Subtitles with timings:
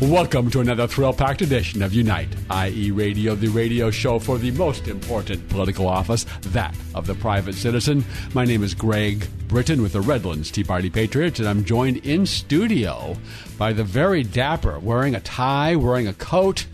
[0.00, 4.52] Welcome to another thrill packed edition of Unite, i.e., Radio, the radio show for the
[4.52, 8.04] most important political office, that of the private citizen.
[8.32, 12.26] My name is Greg Britton with the Redlands Tea Party Patriots, and I'm joined in
[12.26, 13.16] studio
[13.58, 16.66] by the very dapper, wearing a tie, wearing a coat,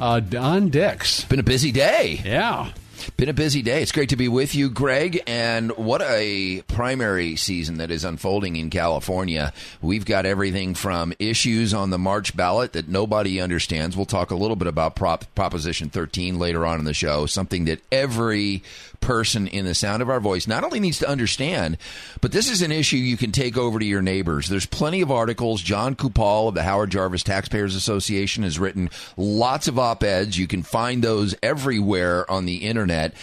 [0.00, 1.26] uh, Don Dix.
[1.26, 2.22] Been a busy day.
[2.24, 2.72] Yeah.
[3.16, 3.82] Been a busy day.
[3.82, 5.22] It's great to be with you, Greg.
[5.26, 9.52] And what a primary season that is unfolding in California.
[9.80, 13.96] We've got everything from issues on the March ballot that nobody understands.
[13.96, 17.64] We'll talk a little bit about Prop, Proposition 13 later on in the show, something
[17.64, 18.62] that every
[19.02, 21.76] person in the sound of our voice not only needs to understand,
[22.20, 24.48] but this is an issue you can take over to your neighbors.
[24.48, 25.60] There's plenty of articles.
[25.60, 30.38] Jon Coupal of the Howard Jarvis Taxpayers Association has written lots of op eds.
[30.38, 33.14] You can find those everywhere on the internet internet.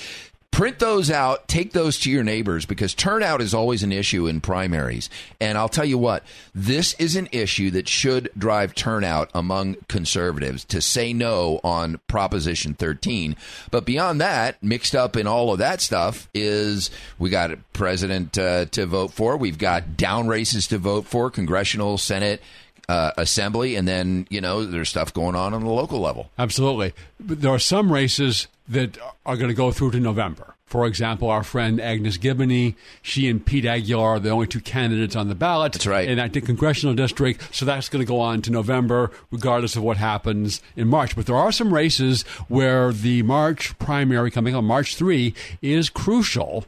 [0.52, 4.41] Print those out, take those to your neighbors because turnout is always an issue in
[4.41, 5.09] primaries.
[5.40, 10.65] And I'll tell you what, this is an issue that should drive turnout among conservatives
[10.65, 13.38] to say no on Proposition 13.
[13.71, 18.38] But beyond that, mixed up in all of that stuff is we got a president
[18.38, 22.41] uh, to vote for, we've got down races to vote for, congressional, Senate,
[22.90, 26.32] uh, assembly, and then you know there's stuff going on on the local level.
[26.40, 30.55] Absolutely, but there are some races that are going to go through to November.
[30.65, 35.15] For example, our friend Agnes Gibboney, she and Pete Aguilar are the only two candidates
[35.15, 35.73] on the ballot.
[35.73, 36.07] That's right.
[36.07, 37.55] In that congressional district.
[37.55, 41.15] So that's going to go on to November, regardless of what happens in March.
[41.15, 46.65] But there are some races where the March primary coming on March 3 is crucial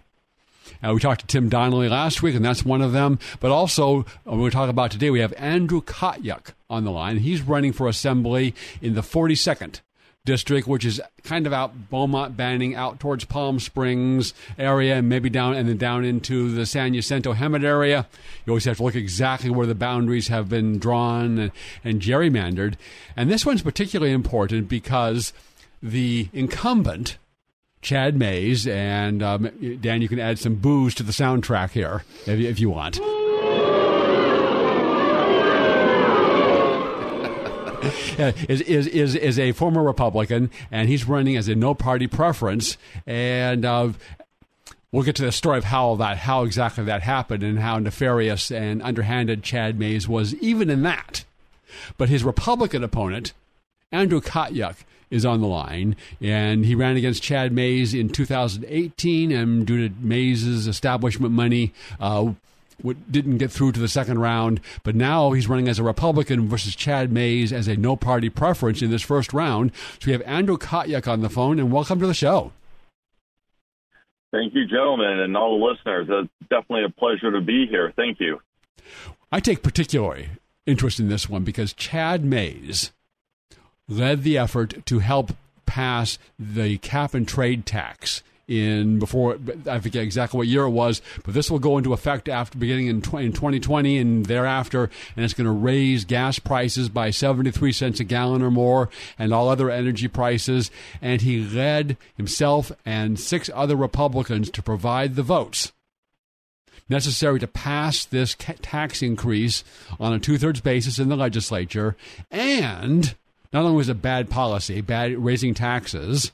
[0.83, 3.19] uh, we talked to Tim Donnelly last week, and that's one of them.
[3.39, 7.17] But also, we're going to talk about today, we have Andrew Kotyuk on the line.
[7.17, 9.81] He's running for assembly in the 42nd
[10.23, 15.29] district, which is kind of out Beaumont, Banning, out towards Palm Springs area, and maybe
[15.29, 18.07] down and then down into the San Jacinto Hemet area.
[18.45, 21.51] You always have to look exactly where the boundaries have been drawn and,
[21.83, 22.75] and gerrymandered.
[23.15, 25.33] And this one's particularly important because
[25.81, 27.17] the incumbent
[27.81, 28.67] Chad Mayes.
[28.67, 29.49] and um,
[29.81, 32.99] Dan, you can add some booze to the soundtrack here if, if you want.
[38.17, 42.77] is, is, is, is a former Republican, and he's running as a no party preference.
[43.07, 43.93] And uh,
[44.91, 48.51] we'll get to the story of how that, how exactly that happened, and how nefarious
[48.51, 51.25] and underhanded Chad Mayes was, even in that.
[51.97, 53.33] But his Republican opponent,
[53.91, 54.75] Andrew Kotyuk,
[55.11, 59.93] is on the line, and he ran against Chad Mayes in 2018, and due to
[59.99, 62.31] Mayes' establishment money, uh,
[63.11, 66.75] didn't get through to the second round, but now he's running as a Republican versus
[66.75, 69.71] Chad Mayes as a no party preference in this first round.
[69.99, 72.51] So we have Andrew Kotyuk on the phone, and welcome to the show.
[74.31, 76.07] Thank you, gentlemen, and all the listeners.
[76.09, 77.91] It's definitely a pleasure to be here.
[77.95, 78.41] Thank you.
[79.31, 80.19] I take particular
[80.65, 82.91] interest in this one because Chad Mayes
[83.91, 85.35] led the effort to help
[85.65, 91.01] pass the cap and trade tax in before I forget exactly what year it was,
[91.23, 95.33] but this will go into effect after beginning in, in 2020 and thereafter, and it's
[95.33, 99.69] going to raise gas prices by 73 cents a gallon or more, and all other
[99.69, 100.69] energy prices.
[101.01, 105.71] And he led himself and six other Republicans to provide the votes
[106.89, 109.63] necessary to pass this tax increase
[109.97, 111.95] on a two thirds basis in the legislature,
[112.29, 113.15] and
[113.53, 116.31] not only was it bad policy, bad raising taxes,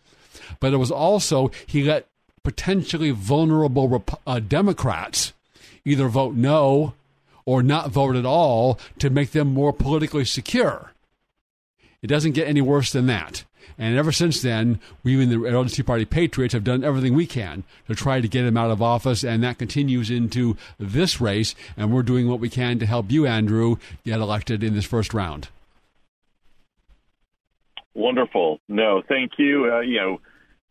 [0.60, 2.08] but it was also he let
[2.44, 5.34] potentially vulnerable uh, Democrats
[5.84, 6.94] either vote no
[7.46, 10.92] or not vote at all to make them more politically secure.
[12.02, 13.44] It doesn't get any worse than that.
[13.78, 17.64] And ever since then, we in the Tea Party Patriots have done everything we can
[17.88, 21.54] to try to get him out of office, and that continues into this race.
[21.76, 25.14] And we're doing what we can to help you, Andrew, get elected in this first
[25.14, 25.50] round.
[27.98, 28.60] Wonderful.
[28.70, 29.74] No, thank you.
[29.74, 30.22] Uh, you know,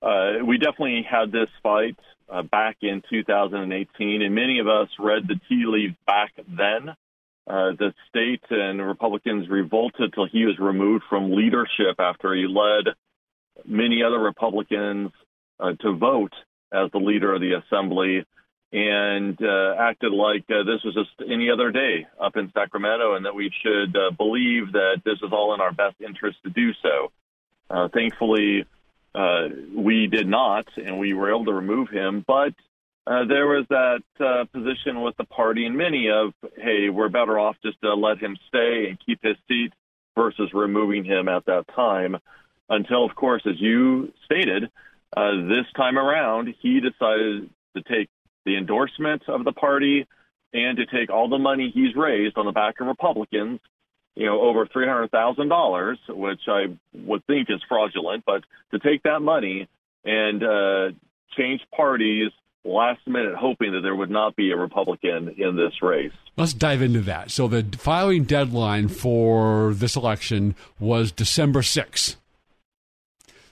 [0.01, 1.97] uh, we definitely had this fight
[2.33, 6.91] uh, back in 2018, and many of us read the tea leaves back then.
[7.49, 12.95] Uh, the state and Republicans revolted till he was removed from leadership after he led
[13.65, 15.11] many other Republicans
[15.59, 16.33] uh, to vote
[16.73, 18.25] as the leader of the assembly
[18.73, 23.25] and uh, acted like uh, this was just any other day up in Sacramento and
[23.25, 26.73] that we should uh, believe that this is all in our best interest to do
[26.83, 27.13] so.
[27.71, 28.65] Uh, thankfully,
[29.15, 32.25] uh, we did not, and we were able to remove him.
[32.27, 32.55] But
[33.07, 37.39] uh, there was that uh, position with the party and many of, hey, we're better
[37.39, 39.73] off just to let him stay and keep his seat
[40.17, 42.17] versus removing him at that time.
[42.69, 44.65] Until, of course, as you stated,
[45.17, 48.11] uh, this time around, he decided to take
[48.47, 50.07] the endorsement of the party
[50.55, 53.61] and to take all the money he's raised on the back of Republicans
[54.17, 58.79] you know, over three hundred thousand dollars, which I would think is fraudulent, but to
[58.79, 59.69] take that money
[60.05, 60.97] and uh,
[61.37, 62.33] change parties
[62.65, 66.13] last minute, hoping that there would not be a Republican in this race.
[66.37, 67.31] Let's dive into that.
[67.31, 72.17] So the filing deadline for this election was December 6th.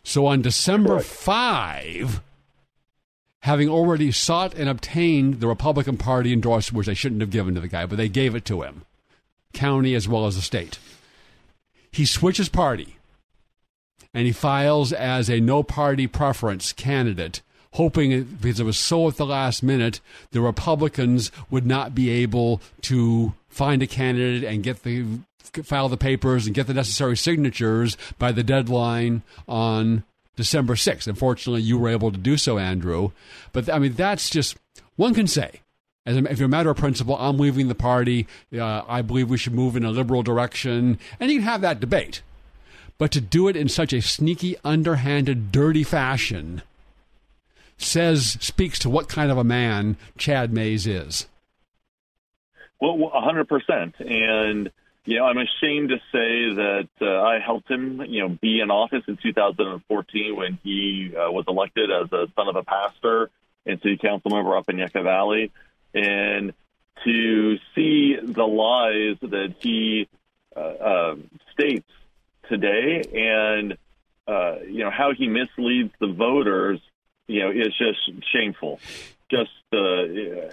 [0.03, 1.07] So on December Correct.
[1.07, 2.21] 5,
[3.45, 7.61] having already sought and obtained the Republican Party endorsement, which they shouldn't have given to
[7.61, 8.83] the guy, but they gave it to him,
[9.53, 10.79] county as well as the state.
[11.93, 12.97] He switches party
[14.15, 17.43] and he files as a no party preference candidate,
[17.75, 20.01] hoping because it was so at the last minute,
[20.31, 25.05] the Republicans would not be able to find a candidate and get the
[25.63, 30.03] file the papers and get the necessary signatures by the deadline on
[30.37, 31.07] December 6th.
[31.07, 33.11] Unfortunately, you were able to do so, Andrew.
[33.53, 34.57] But I mean, that's just
[34.97, 35.61] one can say.
[36.07, 38.27] As a, if you're a matter of principle, I'm leaving the party.
[38.53, 41.81] Uh, I believe we should move in a liberal direction, and you can have that
[41.81, 42.23] debate.
[42.99, 46.63] But to do it in such a sneaky, underhanded, dirty fashion
[47.77, 51.27] says speaks to what kind of a man Chad Mayes is.
[52.81, 54.71] Well, a hundred percent, and
[55.05, 58.71] you know, I'm ashamed to say that uh, I helped him, you know, be in
[58.71, 63.31] office in 2014 when he uh, was elected as a son of a pastor
[63.67, 65.53] and city council member up in Yucca Valley,
[65.95, 66.55] and
[67.05, 70.09] to see the lies that he
[70.57, 71.17] uh, uh,
[71.53, 71.91] states
[72.49, 73.77] today, and
[74.27, 76.81] uh, you know how he misleads the voters,
[77.27, 78.81] you know, is just shameful.
[79.35, 80.05] Just uh,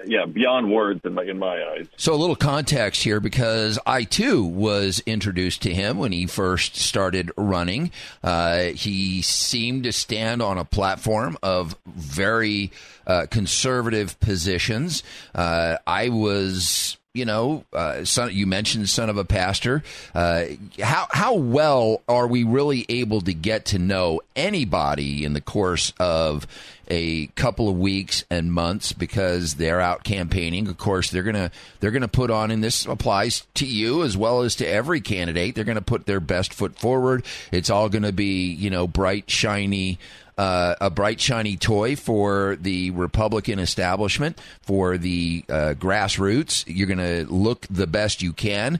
[0.06, 1.88] yeah, beyond words in my in my eyes.
[1.98, 6.76] So, a little context here because I too was introduced to him when he first
[6.76, 7.92] started running.
[8.24, 12.72] Uh, he seemed to stand on a platform of very
[13.06, 15.04] uh, conservative positions.
[15.36, 19.84] Uh, I was you know, uh, son, you mentioned son of a pastor.
[20.16, 20.46] Uh,
[20.82, 25.92] how how well are we really able to get to know anybody in the course
[26.00, 26.48] of
[26.88, 30.70] a couple of weeks and months because they're out campaigning?
[30.70, 34.44] Of course, they're gonna they're gonna put on, and this applies to you as well
[34.44, 35.54] as to every candidate.
[35.54, 37.26] They're gonna put their best foot forward.
[37.52, 40.00] It's all gonna be you know bright, shiny
[40.42, 46.64] uh, a bright, shiny toy for the Republican establishment, for the uh, grassroots.
[46.66, 48.80] You're going to look the best you can.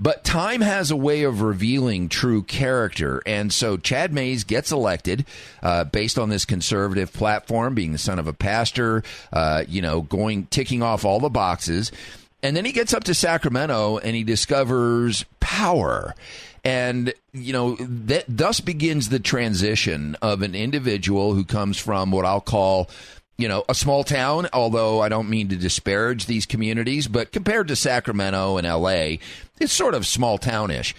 [0.00, 3.22] But time has a way of revealing true character.
[3.26, 5.24] And so Chad Mayes gets elected
[5.62, 10.00] uh, based on this conservative platform, being the son of a pastor, uh, you know,
[10.00, 11.92] going, ticking off all the boxes.
[12.42, 16.16] And then he gets up to Sacramento and he discovers power.
[16.64, 22.24] And, you know, that thus begins the transition of an individual who comes from what
[22.24, 22.88] I'll call,
[23.36, 27.68] you know, a small town, although I don't mean to disparage these communities, but compared
[27.68, 29.16] to Sacramento and LA,
[29.60, 30.94] it's sort of small townish.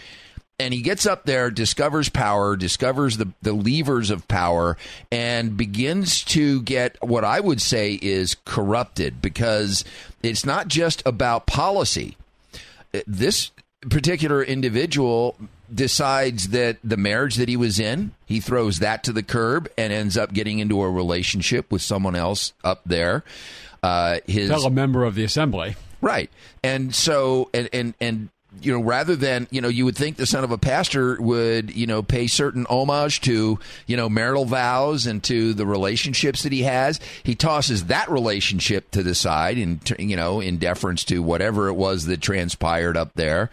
[0.62, 4.76] And he gets up there, discovers power, discovers the, the levers of power,
[5.10, 9.86] and begins to get what I would say is corrupted because
[10.22, 12.18] it's not just about policy.
[13.08, 13.52] This
[13.90, 15.38] particular individual
[15.74, 19.94] decides that the marriage that he was in, he throws that to the curb and
[19.94, 23.24] ends up getting into a relationship with someone else up there.
[23.82, 25.76] Uh, his Tell a member of the assembly.
[26.02, 26.30] right,
[26.64, 28.30] and so and and and
[28.62, 31.76] you know, rather than, you know, you would think the son of a pastor would,
[31.76, 36.52] you know, pay certain homage to, you know, marital vows and to the relationships that
[36.52, 37.00] he has.
[37.24, 41.74] He tosses that relationship to the side and, you know, in deference to whatever it
[41.74, 43.50] was that transpired up there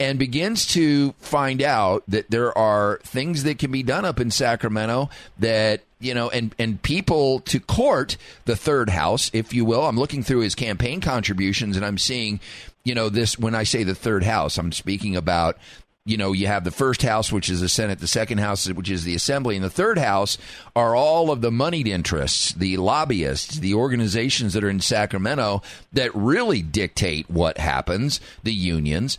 [0.00, 4.30] and begins to find out that there are things that can be done up in
[4.30, 9.84] Sacramento that you know, and and people to court the third house, if you will.
[9.84, 12.40] I'm looking through his campaign contributions, and I'm seeing,
[12.88, 13.38] you know, this.
[13.38, 15.58] When I say the third house, I'm speaking about.
[16.04, 18.88] You know, you have the first house, which is the Senate, the second house, which
[18.88, 20.38] is the Assembly, and the third house
[20.74, 25.60] are all of the moneyed interests, the lobbyists, the organizations that are in Sacramento
[25.92, 29.18] that really dictate what happens, the unions.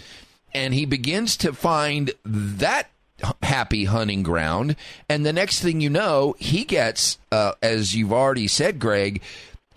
[0.52, 2.90] And he begins to find that
[3.44, 4.76] happy hunting ground.
[5.08, 9.22] And the next thing you know, he gets, uh, as you've already said, Greg,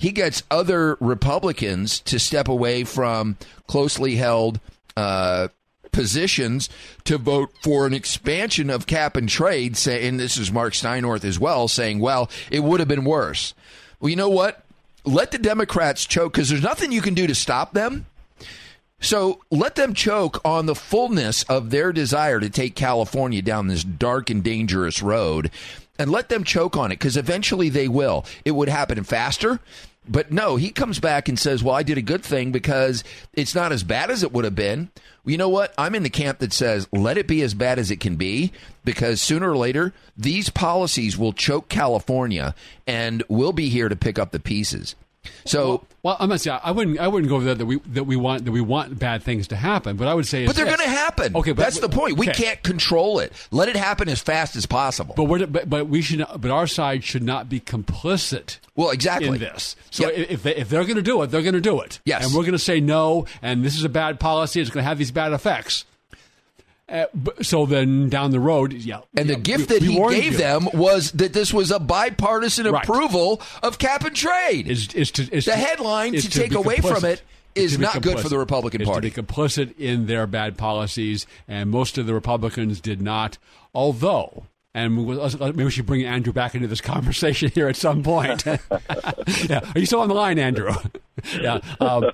[0.03, 3.37] he gets other Republicans to step away from
[3.69, 4.59] closely held
[4.97, 5.47] uh,
[5.93, 6.69] positions
[7.05, 9.77] to vote for an expansion of cap and trade.
[9.77, 13.55] Say, and this is Marc Steinorth as well, saying, well, it would have been worse.
[14.01, 14.65] Well, you know what?
[15.05, 18.07] Let the Democrats choke because there's nothing you can do to stop them.
[18.99, 23.85] So let them choke on the fullness of their desire to take California down this
[23.85, 25.53] dark and dangerous road
[25.97, 28.25] and let them choke on it because eventually they will.
[28.45, 29.61] It would happen faster.
[30.09, 33.55] But no, he comes back and says, Well, I did a good thing because it's
[33.55, 34.91] not as bad as it would have been.
[35.25, 35.73] You know what?
[35.79, 38.53] I'm in the camp that says, let it be as bad as it can be
[38.85, 42.57] because sooner or later, these policies will choke California
[42.89, 44.97] and we'll be here to pick up the pieces.
[45.45, 46.99] So, well, I'm not saying I wouldn't.
[46.99, 49.57] I wouldn't go there that we that we want that we want bad things to
[49.57, 49.97] happen.
[49.97, 51.37] But I would say, but they're going to happen.
[51.37, 52.17] Okay, but, that's the point.
[52.17, 52.45] We okay.
[52.45, 53.33] can't control it.
[53.51, 55.15] Let it happen as fast as possible.
[55.17, 56.25] But we're, but, but we should.
[56.37, 58.59] But our side should not be complicit.
[58.75, 59.77] Well, exactly in this.
[59.91, 60.31] So Yep.
[60.31, 62.01] if they, if they're going to do it, they're going to do it.
[62.05, 62.25] Yes.
[62.25, 63.27] and we're going to say no.
[63.43, 64.61] And this is a bad policy.
[64.61, 65.85] It's going to have these bad effects.
[66.89, 67.07] Uh,
[67.41, 69.01] so then down the road, yeah.
[69.17, 70.39] And the yeah, gift we- that we he gave you.
[70.39, 72.83] them was that this was a bipartisan Right.
[72.85, 74.67] approval of cap and trade.
[74.69, 77.23] is, is to is The to- headline is to take away from it
[77.55, 78.39] is to not good for the complicit.
[78.41, 79.11] Republican Party.
[79.11, 83.39] To be complicit in their bad policies, and most of the Republicans did not.
[83.75, 88.45] Although, and maybe we should bring Andrew back into this conversation here at some point.
[89.49, 90.73] yeah, are you still on the line, Andrew?
[91.41, 91.61] yeah.
[91.81, 92.11] Um,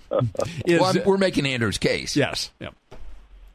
[0.67, 2.15] is, well, we're making Andrew's case.
[2.17, 2.51] Yes.
[2.61, 2.69] Yeah.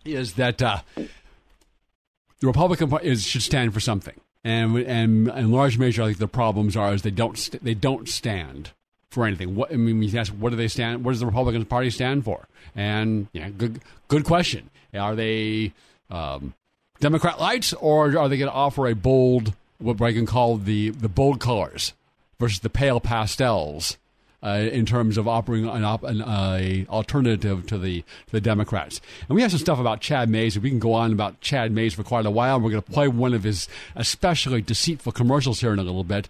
[0.05, 5.77] Is that uh, the Republican Party is, should stand for something, and and in large
[5.77, 8.72] measure, I think the problems are is they don't st- they don't stand
[9.10, 9.55] for anything.
[9.55, 11.05] What I mean, you ask, what do they stand?
[11.05, 12.48] What does the Republican Party stand for?
[12.75, 14.69] And yeah, good good question.
[14.93, 15.74] Are they
[16.10, 16.53] um,
[17.00, 20.89] Democrat lights, or are they going to offer a bold what I can call the
[20.89, 21.93] the bold colors
[22.39, 23.98] versus the pale pastels?
[24.43, 29.00] Uh, in terms of offering an, op- an uh, alternative to the to the Democrats.
[29.29, 30.59] And we have some stuff about Chad Mayes.
[30.59, 32.59] We can go on about Chad Mayes for quite a while.
[32.59, 36.27] We're going to play one of his especially deceitful commercials here in a little bit.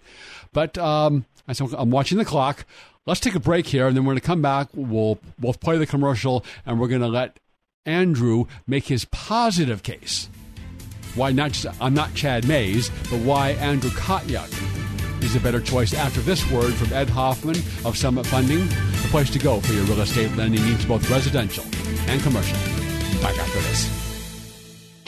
[0.52, 2.64] But um, I'm watching the clock.
[3.04, 4.68] Let's take a break here, and then we're going to come back.
[4.74, 7.40] We'll we'll play the commercial, and we're going to let
[7.84, 10.28] Andrew make his positive case.
[11.16, 14.83] Why not just I'm not Chad Mayes, but why Andrew Kotyuk
[15.24, 19.30] is a better choice after this word from Ed Hoffman of Summit Funding, the place
[19.30, 21.64] to go for your real estate lending needs, both residential
[22.08, 22.58] and commercial.
[23.22, 24.13] Back after this.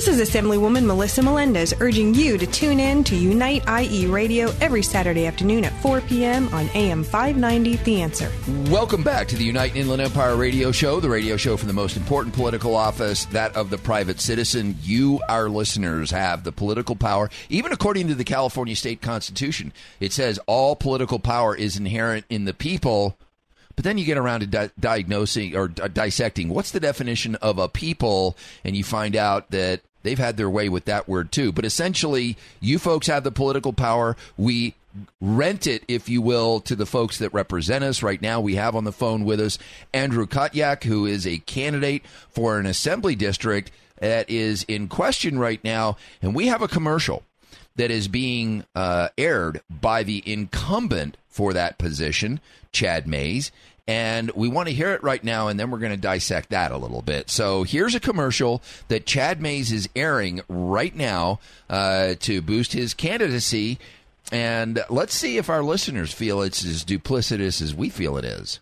[0.00, 4.82] This is Assemblywoman Melissa Melendez urging you to tune in to Unite IE Radio every
[4.82, 6.48] Saturday afternoon at 4 p.m.
[6.54, 8.32] on AM 590 The Answer.
[8.70, 11.98] Welcome back to the Unite Inland Empire radio show, the radio show for the most
[11.98, 14.78] important political office, that of the private citizen.
[14.80, 17.28] You, our listeners, have the political power.
[17.50, 22.46] Even according to the California state constitution, it says all political power is inherent in
[22.46, 23.18] the people.
[23.76, 27.58] But then you get around to di- diagnosing or di- dissecting what's the definition of
[27.58, 31.52] a people, and you find out that they've had their way with that word too.
[31.52, 34.16] But essentially, you folks have the political power.
[34.36, 34.74] We
[35.20, 38.02] rent it, if you will, to the folks that represent us.
[38.02, 39.58] Right now, we have on the phone with us
[39.92, 45.62] Andrew Kotyuk, who is a candidate for an assembly district that is in question right
[45.62, 45.96] now.
[46.22, 47.22] And we have a commercial
[47.76, 52.40] that is being uh, aired by the incumbent for that position,
[52.72, 53.52] Chad Mayes.
[53.90, 56.70] And we want to hear it right now, and then we're going to dissect that
[56.70, 57.28] a little bit.
[57.28, 62.94] So here's a commercial that Chad Mayes is airing right now uh, to boost his
[62.94, 63.80] candidacy.
[64.30, 68.60] And let's see if our listeners feel it's as duplicitous as we feel it is.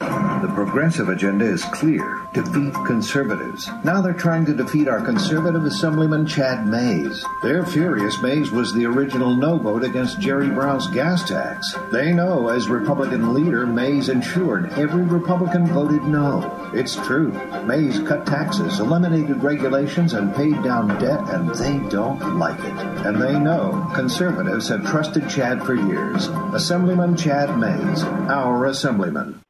[0.00, 3.68] The progressive agenda is clear defeat conservatives.
[3.82, 7.24] Now they're trying to defeat our conservative Assemblyman Chad Mayes.
[7.42, 11.74] They're furious Mayes was the original no vote against Jerry Brown's gas tax.
[11.90, 16.70] They know, as Republican leader, Mayes ensured every Republican voted no.
[16.72, 17.32] It's true.
[17.64, 23.06] Mayes cut taxes, eliminated regulations, and paid down debt, and they don't like it.
[23.06, 26.28] And they know conservatives have trusted Chad for years.
[26.54, 29.40] Assemblyman Chad Mayes, our Assemblyman.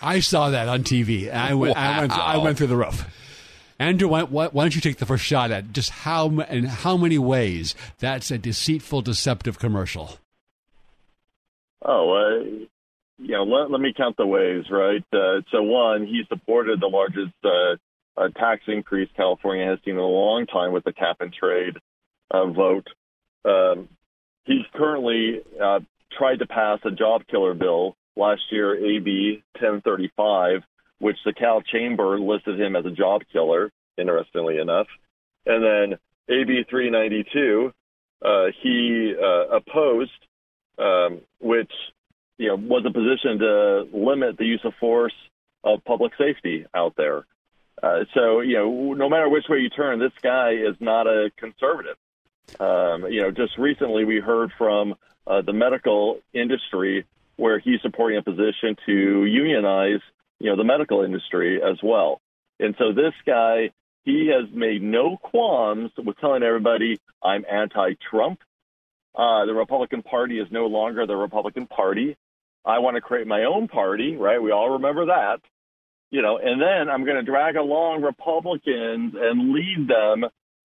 [0.00, 1.32] I saw that on TV.
[1.32, 3.06] I went, I went, I went through the roof.
[3.78, 6.96] Andrew, why, why, why don't you take the first shot at just how and how
[6.96, 10.18] many ways that's a deceitful, deceptive commercial?
[11.84, 12.44] Oh, uh,
[13.18, 15.04] you know, let, let me count the ways, right?
[15.12, 17.76] Uh, so, one, he supported the largest uh,
[18.20, 21.76] uh, tax increase California has seen in a long time with the cap and trade
[22.32, 22.86] uh, vote.
[23.44, 23.88] Um,
[24.44, 25.80] he's currently uh,
[26.16, 30.62] tried to pass a job killer bill last year, AB 1035,
[30.98, 34.88] which the Cal Chamber listed him as a job killer, interestingly enough.
[35.46, 35.98] And then
[36.28, 37.72] AB 392,
[38.24, 40.10] uh, he uh, opposed,
[40.78, 41.72] um, which
[42.36, 45.14] you know was a position to limit the use of force
[45.64, 47.24] of public safety out there.
[47.82, 51.30] Uh, so you know, no matter which way you turn, this guy is not a
[51.36, 51.96] conservative.
[52.58, 54.96] Um, you know, just recently we heard from
[55.26, 57.04] uh, the medical industry
[57.38, 60.00] where he's supporting a position to unionize,
[60.38, 62.20] you know, the medical industry as well.
[62.60, 63.70] And so this guy,
[64.04, 68.40] he has made no qualms with telling everybody, I'm anti-Trump.
[69.16, 72.16] Uh, the Republican Party is no longer the Republican Party.
[72.64, 74.42] I want to create my own party, right?
[74.42, 75.40] We all remember that.
[76.10, 80.24] You know, and then I'm going to drag along Republicans and lead them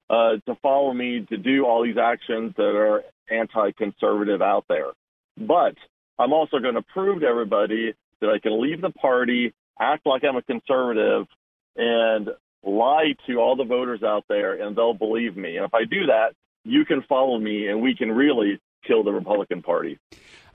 [0.10, 4.92] uh, to follow me to do all these actions that are anti-conservative out there.
[5.38, 5.76] But
[6.20, 10.24] I'm also going to prove to everybody that I can leave the party, act like
[10.24, 11.28] I'm a conservative,
[11.76, 12.30] and
[12.64, 15.58] lie to all the voters out there, and they'll believe me.
[15.58, 19.12] And if I do that, you can follow me, and we can really kill the
[19.12, 19.98] Republican Party.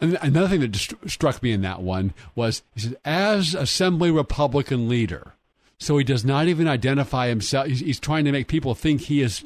[0.00, 4.88] And another thing that struck me in that one was he said, as Assembly Republican
[4.88, 5.34] leader,
[5.80, 7.68] so he does not even identify himself.
[7.68, 9.44] He's, he's, trying to make people think he is.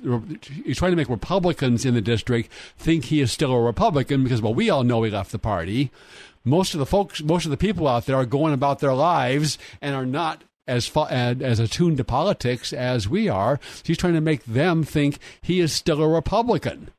[0.64, 4.40] He's trying to make Republicans in the district think he is still a Republican because,
[4.40, 5.90] well, we all know he left the party.
[6.44, 9.58] Most of the folks, most of the people out there are going about their lives
[9.80, 13.60] and are not as as attuned to politics as we are.
[13.84, 16.90] He's trying to make them think he is still a Republican.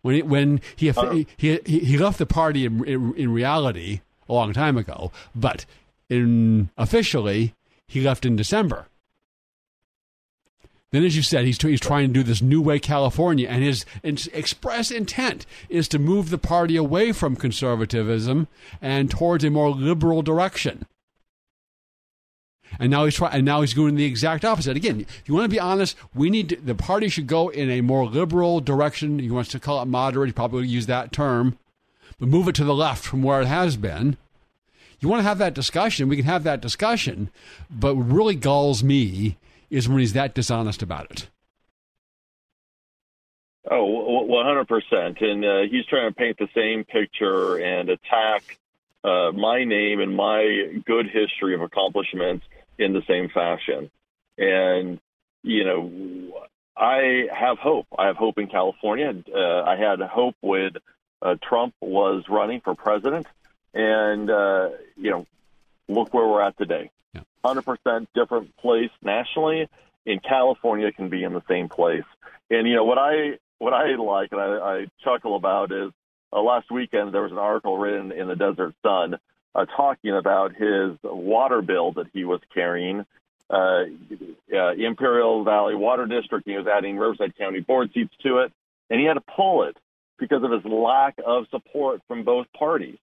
[0.00, 4.02] When he, when he, uh, he, he, he left the party in, in, in reality
[4.28, 5.66] a long time ago, but
[6.08, 7.54] in officially
[7.88, 8.86] he left in December.
[10.92, 13.84] Then, as you said, he's, he's trying to do this New Way California, and his
[14.02, 18.46] express intent is to move the party away from conservatism
[18.80, 20.86] and towards a more liberal direction.
[22.78, 24.76] And now he's trying, and now he's doing the exact opposite.
[24.76, 27.70] Again, if you want to be honest, we need to, the party should go in
[27.70, 29.18] a more liberal direction.
[29.18, 30.28] He wants to call it moderate.
[30.28, 31.58] He probably use that term,
[32.18, 34.16] but move it to the left from where it has been.
[35.06, 36.08] You want to have that discussion?
[36.08, 37.30] We can have that discussion.
[37.70, 39.38] But what really galls me
[39.70, 41.28] is when he's that dishonest about it.
[43.70, 45.22] Oh, 100%.
[45.22, 48.58] And uh, he's trying to paint the same picture and attack
[49.04, 52.44] uh, my name and my good history of accomplishments
[52.76, 53.92] in the same fashion.
[54.36, 54.98] And,
[55.44, 57.86] you know, I have hope.
[57.96, 59.14] I have hope in California.
[59.32, 60.70] Uh, I had hope when
[61.22, 63.28] uh, Trump was running for president.
[63.76, 65.26] And, uh, you know,
[65.86, 66.90] look where we're at today.
[67.14, 67.20] Yeah.
[67.44, 69.68] 100% different place nationally.
[70.06, 72.04] In California, can be in the same place.
[72.48, 75.90] And, you know, what I what I like and I, I chuckle about is
[76.32, 79.16] uh, last weekend there was an article written in the Desert Sun
[79.54, 83.04] uh, talking about his water bill that he was carrying.
[83.50, 83.84] Uh,
[84.52, 88.52] uh, Imperial Valley Water District, he was adding Riverside County board seats to it,
[88.88, 89.76] and he had to pull it
[90.18, 92.98] because of his lack of support from both parties.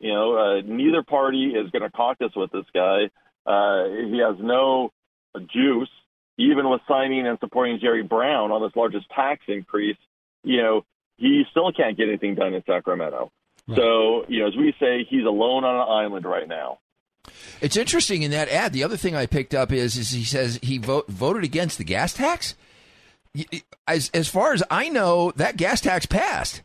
[0.00, 3.10] You know, uh, neither party is going to caucus with this guy.
[3.46, 4.90] Uh, he has no
[5.52, 5.90] juice,
[6.38, 9.96] even with signing and supporting Jerry Brown on this largest tax increase.
[10.42, 10.84] You know,
[11.16, 13.30] he still can't get anything done in Sacramento.
[13.66, 13.76] Right.
[13.76, 16.78] So, you know, as we say, he's alone on an island right now.
[17.60, 18.72] It's interesting in that ad.
[18.72, 21.84] The other thing I picked up is, is he says he vote, voted against the
[21.84, 22.54] gas tax.
[23.88, 26.62] As as far as I know, that gas tax passed.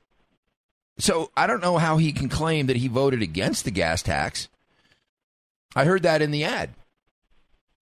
[0.99, 4.49] So I don't know how he can claim that he voted against the gas tax.
[5.75, 6.71] I heard that in the ad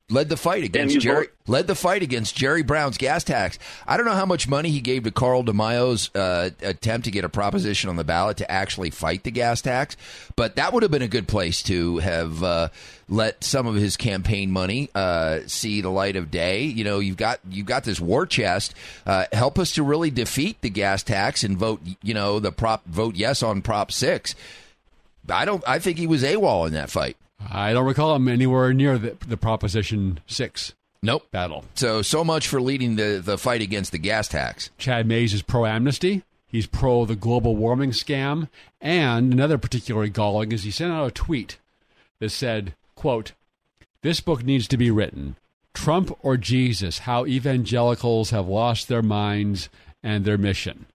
[0.09, 1.27] led the fight against Jerry.
[1.47, 3.59] Led the fight against Jerry Brown's gas tax.
[3.85, 7.25] I don't know how much money he gave to Carl DeMaio's uh, attempt to get
[7.25, 9.97] a proposition on the ballot to actually fight the gas tax,
[10.37, 12.69] but that would have been a good place to have uh,
[13.09, 16.63] let some of his campaign money uh, see the light of day.
[16.63, 18.73] You know, you've got you've got this war chest.
[19.05, 21.81] Uh, help us to really defeat the gas tax and vote.
[22.01, 24.35] You know, the prop vote yes on Prop Six.
[25.29, 25.63] I don't.
[25.67, 27.17] I think he was AWOL in that fight.
[27.39, 31.29] I don't recall him anywhere near the, the Proposition 6 nope.
[31.31, 31.65] battle.
[31.75, 34.69] So, so much for leading the, the fight against the gas tax.
[34.77, 36.23] Chad Mayes is pro amnesty.
[36.47, 38.49] He's pro the global warming scam.
[38.79, 41.57] And another particularly galling is he sent out a tweet
[42.19, 43.33] that said, quote,
[44.01, 45.35] This book needs to be written.
[45.73, 49.69] Trump or Jesus, how evangelicals have lost their minds
[50.01, 50.87] and their mission.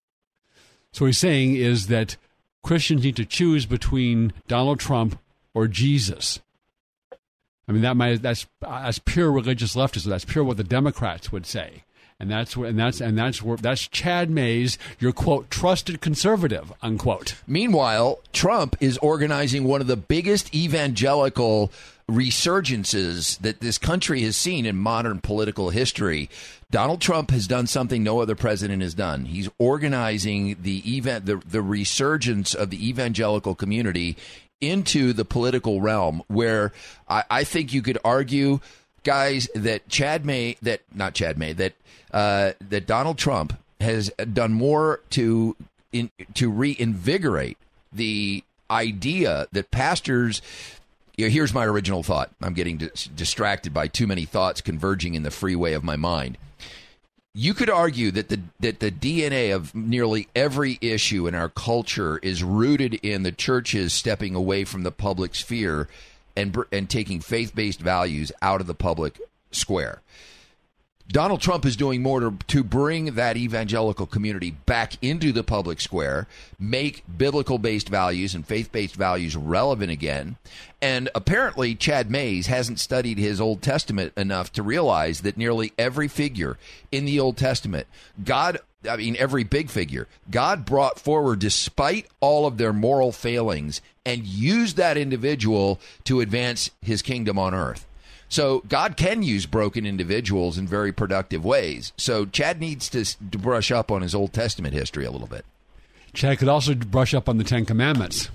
[0.92, 2.16] So, what he's saying is that
[2.62, 5.18] Christians need to choose between Donald Trump
[5.54, 6.40] or Jesus.
[7.68, 10.06] I mean, that might, that's, that's pure religious leftism.
[10.06, 11.84] That's pure what the Democrats would say.
[12.22, 17.34] And that's and that's and that's where that's Chad Mayes, your quote trusted conservative unquote.
[17.48, 21.72] Meanwhile, Trump is organizing one of the biggest evangelical
[22.08, 26.30] resurgences that this country has seen in modern political history.
[26.70, 29.24] Donald Trump has done something no other president has done.
[29.24, 34.16] He's organizing the event the, the resurgence of the evangelical community
[34.62, 36.72] into the political realm where
[37.08, 38.60] I, I think you could argue
[39.04, 41.74] guys that Chad May that not Chad May that
[42.12, 45.56] uh, that Donald Trump has done more to
[45.92, 47.58] in, to reinvigorate
[47.92, 50.40] the idea that pastors.
[51.16, 52.30] You know, here's my original thought.
[52.40, 56.38] I'm getting dis- distracted by too many thoughts converging in the freeway of my mind.
[57.34, 62.18] You could argue that the that the DNA of nearly every issue in our culture
[62.18, 65.88] is rooted in the churches stepping away from the public sphere
[66.36, 69.18] and and taking faith-based values out of the public
[69.50, 70.02] square.
[71.12, 75.78] Donald Trump is doing more to, to bring that evangelical community back into the public
[75.78, 76.26] square,
[76.58, 80.36] make biblical based values and faith based values relevant again.
[80.80, 86.08] And apparently, Chad Mayes hasn't studied his Old Testament enough to realize that nearly every
[86.08, 86.56] figure
[86.90, 87.86] in the Old Testament,
[88.24, 93.82] God, I mean, every big figure, God brought forward despite all of their moral failings
[94.06, 97.86] and used that individual to advance his kingdom on earth.
[98.32, 101.92] So God can use broken individuals in very productive ways.
[101.98, 105.44] So Chad needs to, to brush up on his Old Testament history a little bit.
[106.14, 108.30] Chad could also brush up on the Ten Commandments.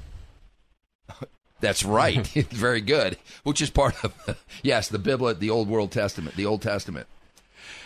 [1.62, 2.28] That's right.
[2.52, 3.18] very good.
[3.42, 7.08] Which is part of yes, the Bible, the Old World Testament, the Old Testament.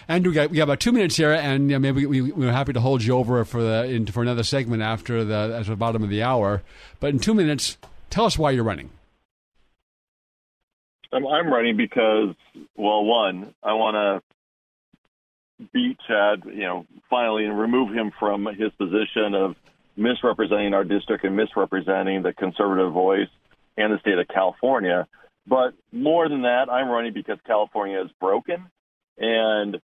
[0.10, 2.52] And we got, we got about two minutes here, and you know, maybe we, we're
[2.52, 5.78] happy to hold you over for the in, for another segment after the at the
[5.78, 6.62] bottom of the hour.
[7.00, 7.78] But in two minutes,
[8.10, 8.90] tell us why you're running.
[11.12, 12.36] I'm, I'm running because,
[12.76, 13.96] well, one, I want
[15.62, 19.56] to beat Chad, you know, finally, and remove him from his position of
[19.96, 23.30] misrepresenting our district and misrepresenting the conservative voice
[23.78, 25.08] and the state of California.
[25.46, 28.68] But more than that, I'm running because California is broken,
[29.18, 29.78] and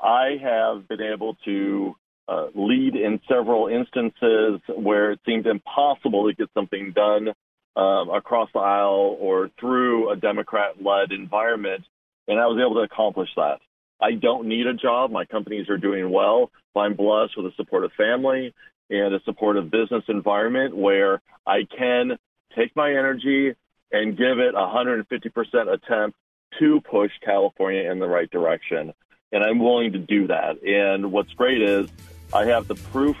[0.00, 1.94] I have been able to
[2.28, 7.28] uh, lead in several instances where it seemed impossible to get something done
[7.76, 11.84] um, across the aisle or through a Democrat led environment.
[12.28, 13.60] And I was able to accomplish that.
[14.00, 15.10] I don't need a job.
[15.10, 16.50] My companies are doing well.
[16.76, 18.54] I'm blessed with a supportive family
[18.88, 22.18] and a supportive business environment where I can
[22.56, 23.54] take my energy
[23.92, 26.16] and give it 150% attempt
[26.58, 28.92] to push California in the right direction.
[29.32, 30.62] And I'm willing to do that.
[30.62, 31.88] And what's great is
[32.32, 33.16] I have the proof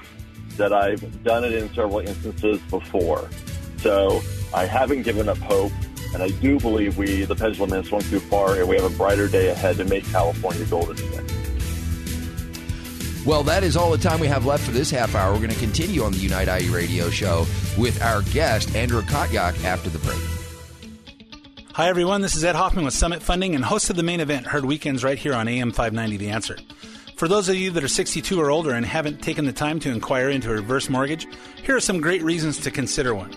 [0.56, 3.28] that I've done it in several instances before.
[3.80, 5.72] So I haven't given up hope,
[6.12, 8.96] and I do believe we, the pendulum has swung too far, and we have a
[8.96, 11.26] brighter day ahead to make California golden again.
[13.26, 15.32] Well, that is all the time we have left for this half hour.
[15.32, 17.46] We're going to continue on the Unite IE radio show
[17.78, 20.18] with our guest, Andrew Kotyuk, after the break.
[21.74, 22.22] Hi, everyone.
[22.22, 25.04] This is Ed Hoffman with Summit Funding and host of the main event, heard weekends
[25.04, 26.56] right here on AM 590 The Answer.
[27.16, 29.90] For those of you that are 62 or older and haven't taken the time to
[29.90, 31.26] inquire into a reverse mortgage,
[31.62, 33.36] here are some great reasons to consider one.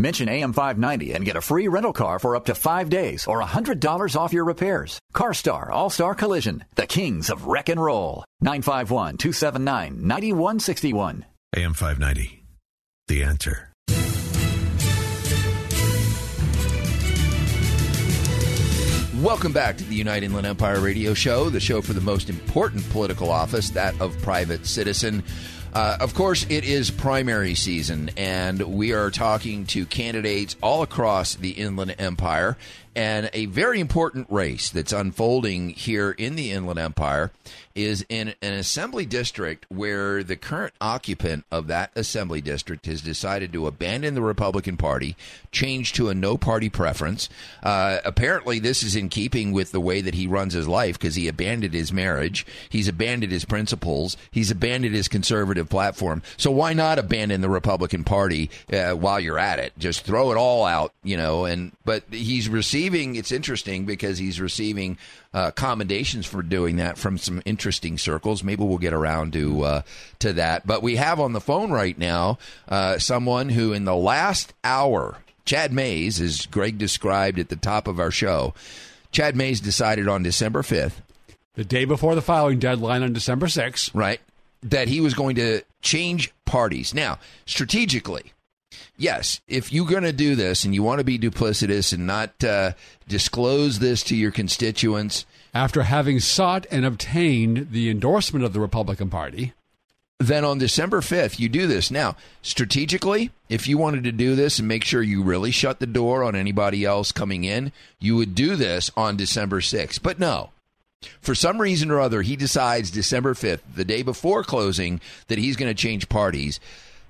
[0.00, 4.16] Mention AM590 and get a free rental car for up to five days or $100
[4.16, 5.00] off your repairs.
[5.12, 8.24] CarStar All Star Collision, the kings of wreck and roll.
[8.40, 11.26] 951 279 9161.
[11.56, 12.38] AM590,
[13.08, 13.72] the answer.
[19.20, 22.88] Welcome back to the United Inland Empire Radio Show, the show for the most important
[22.90, 25.24] political office, that of private citizen.
[25.78, 31.36] Uh, of course, it is primary season, and we are talking to candidates all across
[31.36, 32.56] the Inland Empire.
[32.98, 37.30] And a very important race that's unfolding here in the Inland Empire
[37.78, 43.52] is in an assembly district where the current occupant of that assembly district has decided
[43.52, 45.16] to abandon the Republican Party,
[45.52, 47.28] change to a no party preference.
[47.62, 51.14] Uh, apparently, this is in keeping with the way that he runs his life because
[51.14, 56.20] he abandoned his marriage, he's abandoned his principles, he's abandoned his conservative platform.
[56.36, 59.72] So, why not abandon the Republican Party uh, while you're at it?
[59.78, 61.44] Just throw it all out, you know.
[61.44, 62.48] And but he's
[62.88, 63.16] receiving.
[63.16, 64.98] It's interesting because he's receiving
[65.34, 68.42] uh, commendations for doing that from some interesting circles.
[68.42, 69.82] Maybe we'll get around to uh,
[70.20, 70.66] to that.
[70.66, 75.18] But we have on the phone right now uh, someone who, in the last hour,
[75.44, 78.54] Chad Mayes, as Greg described at the top of our show,
[79.12, 81.02] Chad Mayes decided on December fifth,
[81.54, 83.90] The day before the filing deadline on December 6th.
[83.94, 84.20] right,
[84.62, 86.94] that he was going to change parties.
[86.94, 88.32] Now, strategically.
[88.96, 92.42] Yes, if you're going to do this and you want to be duplicitous and not
[92.44, 92.72] uh,
[93.06, 99.08] disclose this to your constituents, After having sought and obtained the endorsement of the Republican
[99.08, 99.54] Party,
[100.20, 101.90] then on December 5th, you do this.
[101.90, 105.86] Now, strategically, if you wanted to do this and make sure you really shut the
[105.86, 110.02] door on anybody else coming in, you would do this on December 6th.
[110.02, 110.50] But no.
[111.20, 115.56] For some reason or other, he decides December 5th, the day before closing, that he's
[115.56, 116.58] going to change parties.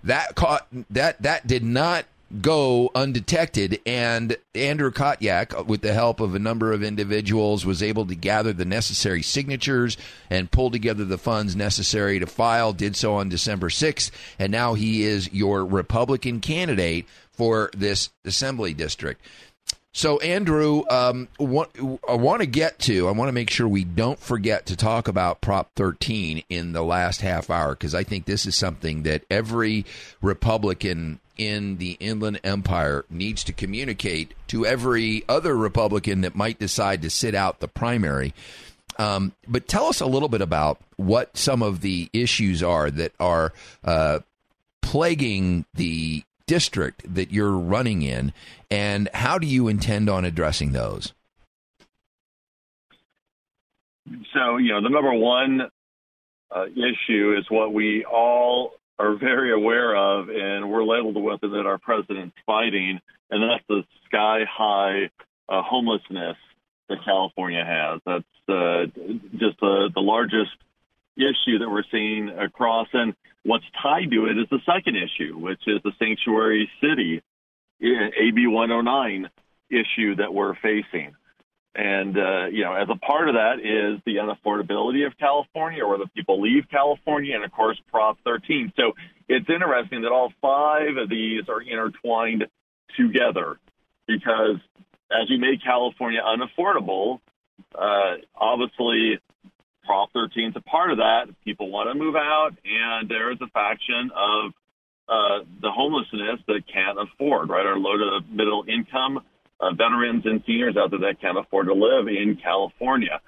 [0.09, 2.07] That caught that that did not
[2.41, 3.81] go undetected.
[3.85, 8.55] And Andrew Kotyuk with the help of a number of individuals was able to gather
[8.55, 9.97] the necessary signatures
[10.31, 14.75] and pull together the funds necessary to file did so on December 6th and now
[14.75, 19.21] he is your Republican candidate for this assembly district
[19.99, 21.73] so, Andrew, um, what
[22.09, 25.09] I want to get to, I want to make sure we don't forget to talk
[25.09, 29.25] about Prop 13 in the last half hour because I think this is something that
[29.29, 29.85] every
[30.23, 37.03] Republican in the Inland Empire needs to communicate to every other Republican that might decide
[37.03, 38.33] to sit out the primary.
[39.01, 43.15] Um, but tell us a little bit about what some of the issues are that
[43.19, 44.21] are uh,
[44.81, 48.33] plaguing the district that you're running in,
[48.71, 51.13] and how do you intend on addressing those?
[54.35, 55.61] So, you know, the number one
[56.51, 61.51] uh, issue is what we all are very aware of, and we're labeled with it
[61.51, 65.11] that our president's fighting, and that's the sky high
[65.49, 66.37] uh, homelessness
[66.89, 68.01] that California has.
[68.07, 68.87] That's uh,
[69.33, 70.57] just the, the largest
[71.17, 72.89] issue that we're seeing across.
[72.93, 73.15] And
[73.49, 77.23] what's tied to it is the second issue, which is the sanctuary city
[77.81, 79.31] AB 109
[79.71, 81.15] issue that we're facing.
[81.75, 85.91] And, uh, you know, as a part of that is the unaffordability of California or
[85.91, 88.73] whether people leave California and, of course, Prop 13.
[88.77, 88.93] So
[89.29, 92.47] it's interesting that all five of these are intertwined
[92.97, 93.59] together
[94.07, 94.57] because
[95.11, 97.21] as you make California unaffordable,
[97.75, 99.21] uh, obviously
[99.89, 101.29] Prop 13 is a part of that.
[101.47, 104.53] People want to move out, and there is a faction of
[105.09, 107.65] uh, the homelessness that can't afford, right?
[107.65, 109.21] Our low to middle income
[109.59, 113.19] uh, veterans and seniors out there that can't afford to live in California.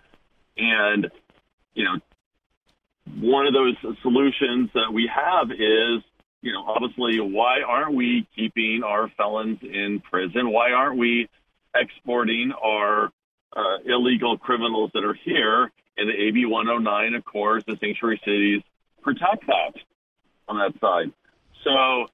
[0.59, 1.11] And,
[1.73, 1.96] you know,
[3.27, 6.05] one of those solutions that we have is,
[6.42, 10.53] you know, obviously, why aren't we keeping our felons in prison?
[10.53, 11.27] Why aren't we
[11.75, 13.11] exporting our
[13.55, 15.71] uh, illegal criminals that are here?
[15.97, 18.63] And the AB 109, of course, the sanctuary cities
[19.03, 19.75] protect that
[20.49, 21.13] on that side.
[21.65, 22.07] So,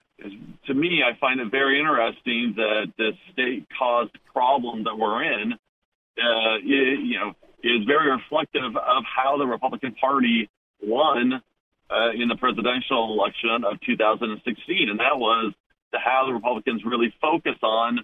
[0.67, 6.57] to me, I find it very interesting that this state-caused problem that we're in, uh,
[6.65, 10.49] it, you know, is very reflective of how the Republican Party
[10.83, 11.43] won
[11.91, 15.53] uh, in the presidential election of 2016, and that was
[15.93, 18.01] to how the Republicans really focus on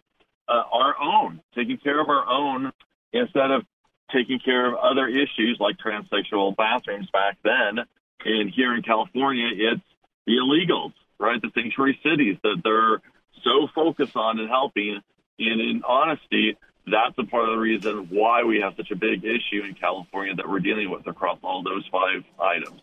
[0.48, 2.72] uh, our own, taking care of our own
[3.12, 3.64] instead of
[4.12, 7.84] taking care of other issues like transsexual bathrooms back then.
[8.24, 9.82] And here in California, it's
[10.26, 11.40] the illegals right?
[11.40, 13.00] The sanctuary cities that they're
[13.42, 15.00] so focused on and helping.
[15.38, 19.24] And in honesty, that's a part of the reason why we have such a big
[19.24, 22.82] issue in California that we're dealing with across all those five items.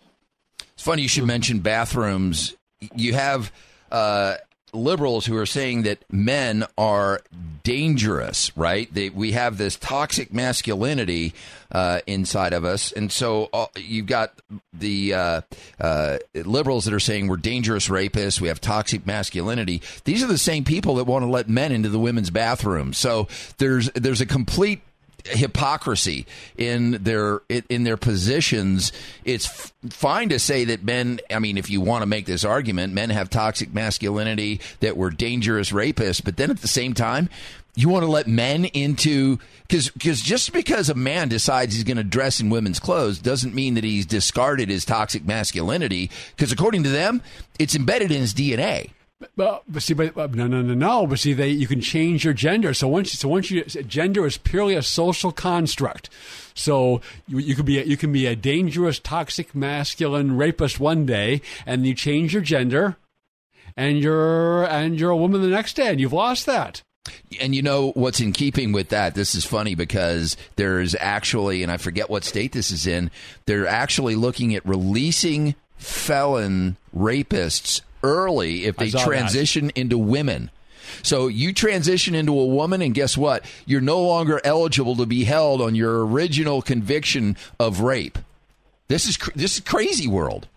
[0.74, 2.56] It's funny you should mention bathrooms.
[2.96, 3.52] You have
[3.92, 4.38] uh,
[4.74, 7.22] liberals who are saying that men are
[7.64, 8.94] dangerous, right?
[8.94, 11.34] They, we have this toxic masculinity
[11.72, 14.34] uh, inside of us, and so uh, you've got
[14.74, 15.42] the uh,
[15.80, 18.42] uh, liberals that are saying we're dangerous rapists.
[18.42, 19.82] We have toxic masculinity.
[20.04, 22.94] These are the same people that want to let men into the women's bathroom.
[22.94, 23.28] So
[23.58, 24.82] there's there's a complete
[25.30, 26.26] hypocrisy
[26.58, 28.92] in their in their positions.
[29.26, 31.20] It's f- fine to say that men.
[31.30, 35.10] I mean, if you want to make this argument, men have toxic masculinity that we're
[35.10, 37.30] dangerous rapists, but then at the same time,
[37.76, 41.98] you want to let men into because because just because a man decides he's going
[41.98, 46.84] to dress in women's clothes doesn't mean that he's discarded his toxic masculinity because according
[46.84, 47.22] to them
[47.58, 48.92] it's embedded in his DNA.
[49.36, 51.06] But, but see, but, but no, no, no, no.
[51.06, 52.74] But see, they you can change your gender.
[52.74, 56.10] So once, so once you gender is purely a social construct.
[56.54, 61.06] So you, you could be a, you can be a dangerous, toxic, masculine rapist one
[61.06, 62.96] day, and you change your gender,
[63.76, 66.82] and you're and you're a woman the next day, and you've lost that.
[67.42, 69.16] And you know what's in keeping with that?
[69.16, 73.12] This is funny because there's actually, and I forget what state this is in,
[73.46, 79.06] they're actually looking at releasing felon rapists early if they saw that.
[79.08, 80.52] transition into women.
[81.04, 83.46] So you transition into a woman, and guess what?
[83.66, 88.18] You're no longer eligible to be held on your original conviction of rape.
[88.88, 90.48] This is cr- this is crazy world.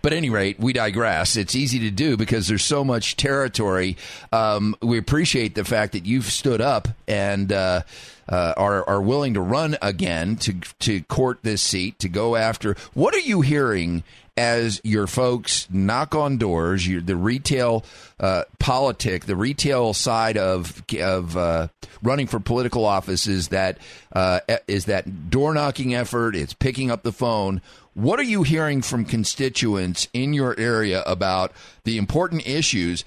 [0.00, 1.36] But at any rate, we digress.
[1.36, 3.96] It's easy to do because there's so much territory.
[4.32, 7.82] Um, we appreciate the fact that you've stood up and uh,
[8.28, 12.76] uh, are are willing to run again to to court this seat to go after.
[12.94, 14.02] What are you hearing
[14.38, 16.86] as your folks knock on doors?
[16.86, 17.84] The retail
[18.20, 21.68] uh, politic, the retail side of of uh,
[22.02, 23.78] running for political office is that
[24.12, 26.36] uh, is that door knocking effort.
[26.36, 27.60] It's picking up the phone.
[27.94, 33.04] What are you hearing from constituents in your area about the important issues?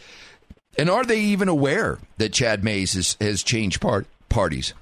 [0.77, 4.73] And are they even aware that Chad Mayes has, has changed part, parties?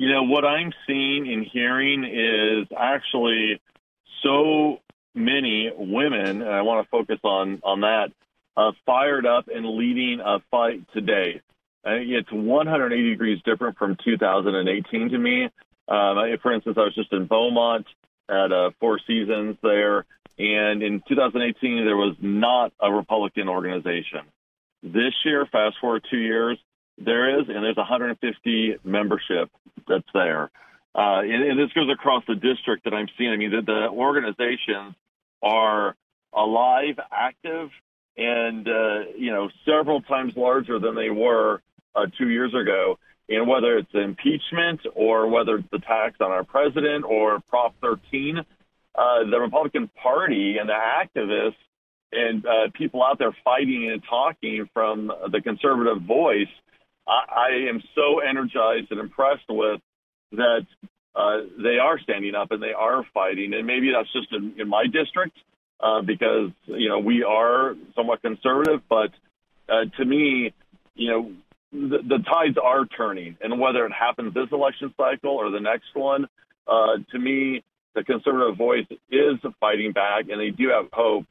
[0.00, 3.60] You know, what I'm seeing and hearing is actually
[4.22, 4.80] so
[5.14, 8.08] many women, and I want to focus on, on that,
[8.56, 11.42] uh, fired up and leading a fight today.
[11.86, 15.44] Uh, it's 180 degrees different from 2018 to me.
[15.86, 17.84] Um, for instance, I was just in Beaumont
[18.30, 20.06] at uh, Four Seasons there,
[20.38, 24.20] and in 2018 there was not a Republican organization.
[24.82, 26.56] This year, fast forward two years,
[27.04, 29.50] there is, and there's 150 membership
[29.88, 30.50] that's there.
[30.94, 33.30] Uh, and, and this goes across the district that I'm seeing.
[33.30, 34.94] I mean, the, the organizations
[35.42, 35.94] are
[36.34, 37.70] alive, active,
[38.16, 41.62] and uh, you know, several times larger than they were
[41.94, 42.98] uh, two years ago.
[43.28, 48.38] And whether it's impeachment or whether it's the tax on our president or Prop 13,
[48.38, 51.54] uh, the Republican Party and the activists
[52.12, 56.48] and uh, people out there fighting and talking from the conservative voice,
[57.06, 59.80] I, I am so energized and impressed with
[60.32, 60.66] that
[61.14, 63.52] uh, they are standing up and they are fighting.
[63.54, 65.36] And maybe that's just in, in my district
[65.80, 68.82] uh, because, you know, we are somewhat conservative.
[68.88, 69.10] But
[69.68, 70.52] uh, to me,
[70.94, 71.32] you know,
[71.72, 73.36] the, the tides are turning.
[73.40, 76.26] And whether it happens this election cycle or the next one,
[76.66, 77.62] uh, to me,
[77.94, 81.26] the conservative voice is fighting back and they do have hope.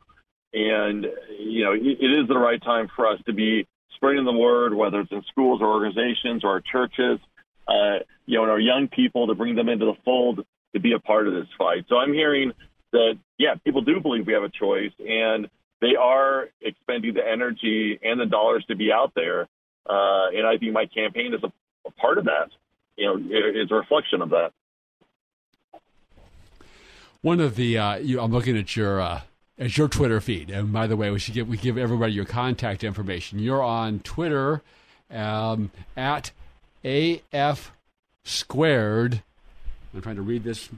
[0.52, 1.06] And,
[1.40, 4.74] you know, it, it is the right time for us to be spreading the word,
[4.74, 7.20] whether it's in schools or organizations or churches,
[7.68, 10.94] uh, you know, and our young people to bring them into the fold to be
[10.94, 11.86] a part of this fight.
[11.90, 12.52] So I'm hearing
[12.92, 15.50] that, yeah, people do believe we have a choice and
[15.82, 19.48] they are expending the energy and the dollars to be out there.
[19.90, 21.52] Uh, and I think my campaign is a,
[21.88, 22.50] a part of that,
[22.98, 24.52] you know, it, it's a reflection of that.
[27.22, 29.22] One of the uh, you, I'm looking at your uh,
[29.60, 32.26] at your Twitter feed, and by the way, we should give we give everybody your
[32.26, 33.40] contact information.
[33.40, 34.62] You're on Twitter
[35.12, 36.32] um, at
[36.84, 37.72] af
[38.24, 39.22] squared.
[39.94, 40.70] I'm trying to read this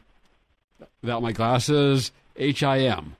[1.01, 2.11] without my glasses.
[2.35, 3.15] H I M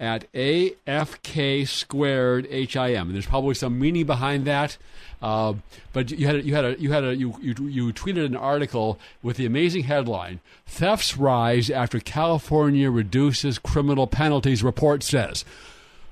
[0.00, 3.06] at AFK squared HIM.
[3.06, 4.76] And there's probably some meaning behind that.
[5.20, 5.54] Uh,
[5.92, 8.36] but you had a, you had a, you had a, you, you, you tweeted an
[8.36, 15.44] article with the amazing headline Thefts Rise After California Reduces Criminal Penalties, report says.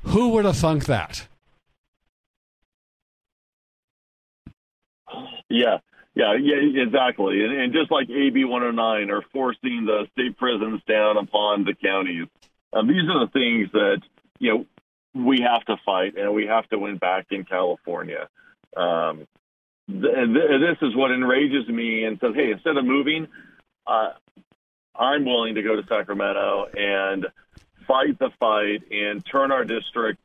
[0.02, 1.26] Who would have thunk that?
[5.48, 5.78] Yeah,
[6.14, 7.44] yeah, yeah, exactly.
[7.44, 12.26] And, and just like AB 109 are forcing the state prisons down upon the counties,
[12.72, 14.00] um, these are the things that
[14.38, 14.66] you know
[15.14, 18.28] we have to fight and we have to win back in California.
[18.76, 19.26] Um,
[19.88, 23.26] th- th- this is what enrages me and says, hey, instead of moving,
[23.86, 24.10] uh,
[24.94, 27.26] I'm willing to go to Sacramento and
[27.86, 30.20] fight the fight and turn our district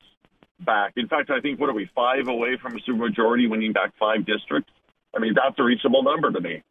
[0.59, 0.93] back.
[0.95, 4.25] In fact, I think what are we five away from a supermajority, winning back five
[4.25, 4.71] districts?
[5.15, 6.63] I mean, that's a reachable number to me.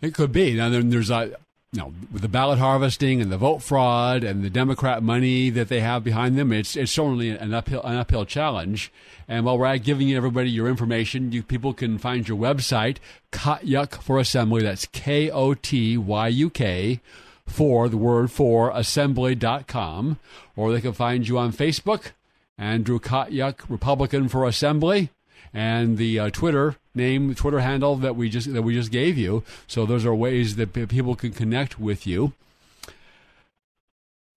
[0.00, 0.54] It could be.
[0.54, 1.36] Now, there's a.
[1.72, 5.68] you know, with the ballot harvesting and the vote fraud and the Democrat money that
[5.68, 8.92] they have behind them, it's it's certainly an uphill an uphill challenge.
[9.28, 12.98] And while we're at giving everybody your information, you people can find your website,
[13.32, 14.62] Kotyuk for Assembly.
[14.62, 17.00] That's K O T Y U K
[17.44, 20.18] for the word for assembly.com.
[20.54, 22.12] Or they can find you on Facebook,
[22.56, 25.10] Andrew Kotyuk, Republican for Assembly
[25.52, 29.42] and the uh, Twitter name, Twitter handle that we just that we just gave you.
[29.66, 32.32] So those are ways that p- people can connect with you.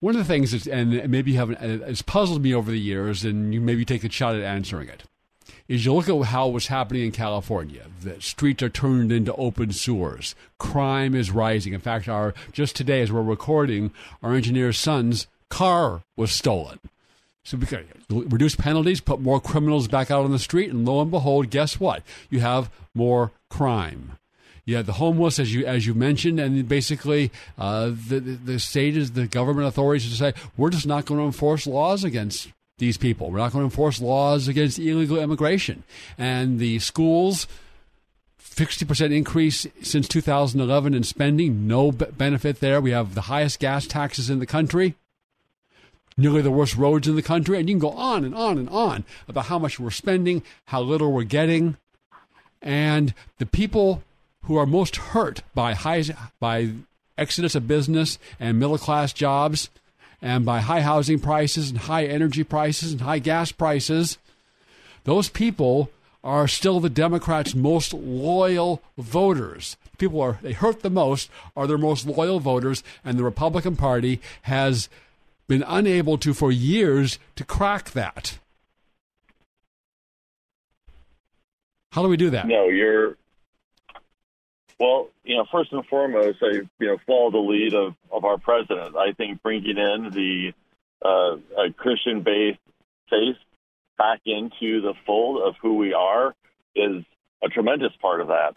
[0.02, 2.80] One of the things, is, and maybe you haven't, uh, has puzzled me over the
[2.80, 5.04] years, and you maybe take a shot at answering it,
[5.68, 7.86] is you look at how what's happening in California.
[8.02, 10.36] The streets are turned into open sewers.
[10.58, 11.74] Crime is rising.
[11.74, 13.92] In fact, our just today, as we're recording,
[14.24, 16.80] our engineer's son's car was stolen.
[17.50, 21.10] So we reduce penalties, put more criminals back out on the street, and lo and
[21.10, 22.04] behold, guess what?
[22.30, 24.18] You have more crime.
[24.66, 28.96] You have the homeless, as you as you mentioned, and basically uh, the the state
[28.96, 32.96] is the government authorities to say we're just not going to enforce laws against these
[32.96, 33.32] people.
[33.32, 35.84] We're not going to enforce laws against illegal immigration,
[36.18, 37.48] and the schools.
[38.42, 42.82] 60% increase since 2011 in spending, no benefit there.
[42.82, 44.96] We have the highest gas taxes in the country
[46.20, 48.70] nearly the worst roads in the country, and you can go on and on and
[48.70, 51.78] on about how much we're spending, how little we're getting,
[52.62, 54.04] and the people
[54.44, 56.04] who are most hurt by high
[56.40, 56.72] by
[57.18, 59.70] exodus of business and middle class jobs,
[60.22, 64.18] and by high housing prices and high energy prices and high gas prices,
[65.06, 65.90] those people
[66.24, 69.78] are still the Democrats' most loyal voters.
[69.98, 74.20] People are they hurt the most are their most loyal voters, and the Republican Party
[74.44, 74.90] has
[75.50, 78.40] been unable to for years to crack that.
[81.92, 82.48] How do we do that?
[82.48, 83.18] No, you're.
[84.80, 88.38] Well, you know, first and foremost, I you know follow the lead of, of our
[88.38, 88.96] president.
[88.96, 90.54] I think bringing in the
[91.04, 91.38] uh,
[91.76, 92.60] Christian-based
[93.10, 93.38] faith
[93.98, 96.34] back into the fold of who we are
[96.76, 97.04] is
[97.44, 98.56] a tremendous part of that.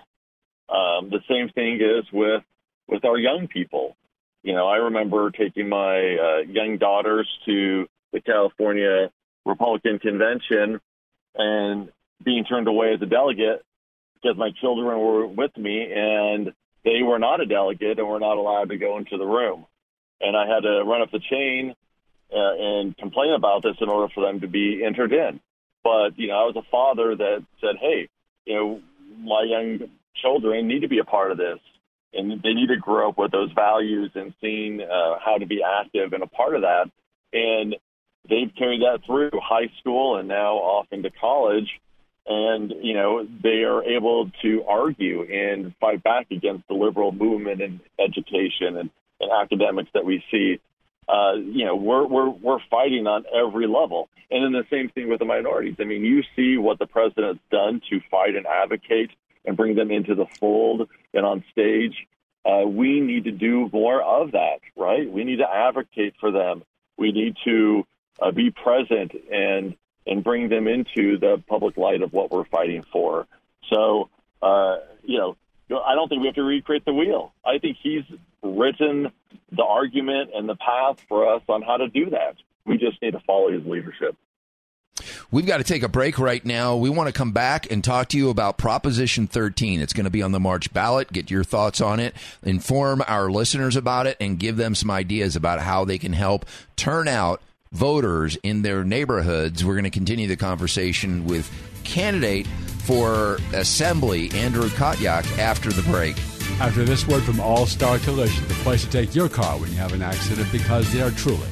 [0.68, 2.44] Um, the same thing is with
[2.86, 3.96] with our young people.
[4.42, 9.10] You know, I remember taking my uh, young daughters to the California
[9.46, 10.80] Republican Convention
[11.36, 11.88] and
[12.22, 13.64] being turned away as a delegate
[14.14, 16.52] because my children were with me and
[16.84, 19.66] they were not a delegate and were not allowed to go into the room.
[20.20, 21.74] And I had to run up the chain
[22.32, 25.40] uh, and complain about this in order for them to be entered in.
[25.84, 28.08] But, you know, I was a father that said, hey,
[28.44, 28.82] you know,
[29.18, 31.58] my young children need to be a part of this
[32.14, 35.62] and they need to grow up with those values and seeing uh, how to be
[35.62, 36.90] active and a part of that.
[37.32, 37.76] And
[38.28, 41.68] they've carried that through high school and now off into college.
[42.26, 47.60] And, you know, they are able to argue and fight back against the liberal movement
[47.60, 48.90] in education and,
[49.20, 50.60] and academics that we see.
[51.08, 54.08] Uh, you know, we're, we're, we're fighting on every level.
[54.30, 55.76] And then the same thing with the minorities.
[55.80, 59.10] I mean, you see what the president's done to fight and advocate
[59.44, 62.06] and bring them into the fold and on stage.
[62.44, 65.10] Uh, we need to do more of that, right?
[65.10, 66.64] We need to advocate for them.
[66.96, 67.86] We need to
[68.20, 72.84] uh, be present and and bring them into the public light of what we're fighting
[72.92, 73.28] for.
[73.70, 74.10] So,
[74.42, 75.36] uh, you know,
[75.70, 77.32] I don't think we have to recreate the wheel.
[77.44, 78.02] I think he's
[78.42, 79.12] written
[79.52, 82.34] the argument and the path for us on how to do that.
[82.64, 84.16] We just need to follow his leadership.
[85.32, 86.76] We've got to take a break right now.
[86.76, 89.80] We want to come back and talk to you about Proposition 13.
[89.80, 91.10] It's going to be on the March ballot.
[91.10, 95.34] Get your thoughts on it, inform our listeners about it, and give them some ideas
[95.34, 96.44] about how they can help
[96.76, 97.40] turn out
[97.72, 99.64] voters in their neighborhoods.
[99.64, 101.50] We're going to continue the conversation with
[101.82, 102.46] candidate
[102.84, 106.18] for Assembly, Andrew Kotyuk, after the break.
[106.60, 109.78] After this word from All Star Collision, the place to take your car when you
[109.78, 111.48] have an accident because they are truly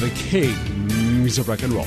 [0.00, 1.86] the kings of rock and roll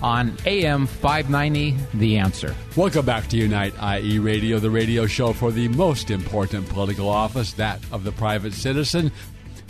[0.00, 2.54] On AM 590, The Answer.
[2.76, 7.52] Welcome back to Unite IE Radio, the radio show for the most important political office,
[7.54, 9.10] that of the private citizen.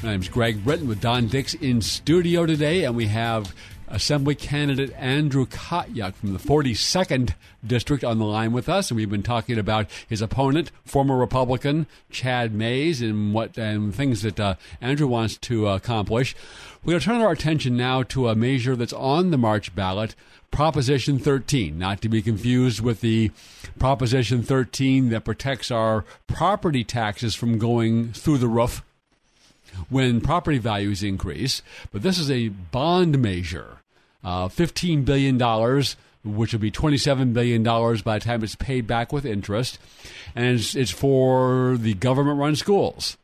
[0.03, 3.55] My name's Greg Britton with Don Dix in studio today, and we have
[3.91, 7.33] Assembly candidate Andrew Kotyuk from the 42nd
[7.67, 11.87] District on the line with us, and we've been talking about his opponent, former Republican
[12.11, 16.37] Chad Mayes, and what and things that uh, Andrew wants to accomplish.
[16.85, 20.15] We're going to turn our attention now to a measure that's on the March ballot,
[20.51, 23.33] Proposition 13, not to be confused with the
[23.79, 28.85] Proposition 13 that protects our property taxes from going through the roof
[29.89, 31.63] when property values increase.
[31.93, 33.79] But this is a bond measure,
[34.23, 35.37] uh, $15 billion,
[36.25, 39.79] which will be $27 billion by the time it's paid back with interest.
[40.35, 43.19] And it's, it's for the government run schools.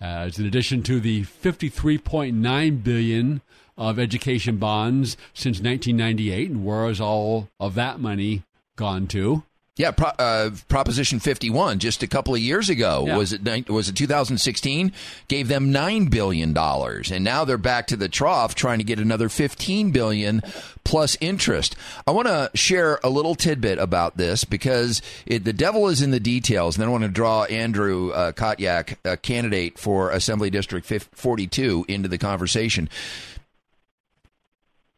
[0.00, 3.40] Uh, it's in addition to the 53.9 billion
[3.78, 8.42] of education bonds since 1998, and where is all of that money
[8.76, 9.42] gone to?
[9.78, 13.16] Yeah, Pro, uh, Proposition 51 just a couple of years ago Yeah.
[13.18, 14.90] was it was it 2016
[15.28, 18.98] gave them 9 billion dollars and now they're back to the trough trying to get
[18.98, 20.40] another 15 billion
[20.82, 21.76] plus interest.
[22.06, 26.10] I want to share a little tidbit about this because it, the devil is in
[26.10, 30.48] the details and then I want to draw Andrew uh, Kotyuk, a candidate for Assembly
[30.48, 32.88] District 42 into the conversation.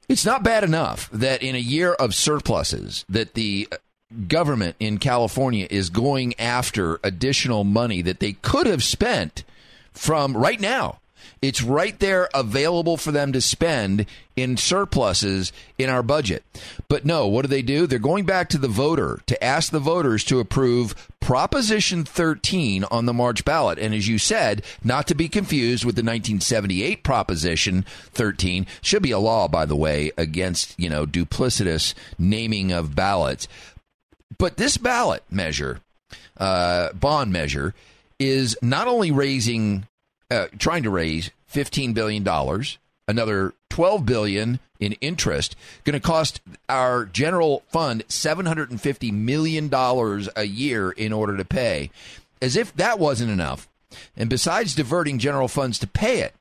[0.09, 3.69] It's not bad enough that in a year of surpluses that the
[4.27, 9.45] government in California is going after additional money that they could have spent
[9.93, 10.99] from right now.
[11.41, 16.43] It's right there available for them to spend in surpluses in our budget.
[16.89, 17.87] But no, what do they do?
[17.87, 23.07] They're going back to the voter to ask the voters to approve Proposition 13 on
[23.07, 23.79] the March ballot.
[23.79, 29.13] And as you said, not to be confused with the 1978 Proposition 13, should be
[29.13, 33.47] a law, by the way, against, you know, duplicitous naming of ballots.
[34.37, 35.81] But this ballot measure,
[36.37, 37.75] uh, bond measure,
[38.19, 39.87] is not only raising,
[40.31, 46.41] uh, trying to raise fifteen billion dollars, another twelve billion in interest, going to cost
[46.69, 51.91] our general fund seven hundred and fifty million dollars a year in order to pay.
[52.41, 53.69] As if that wasn't enough,
[54.17, 56.35] and besides diverting general funds to pay it,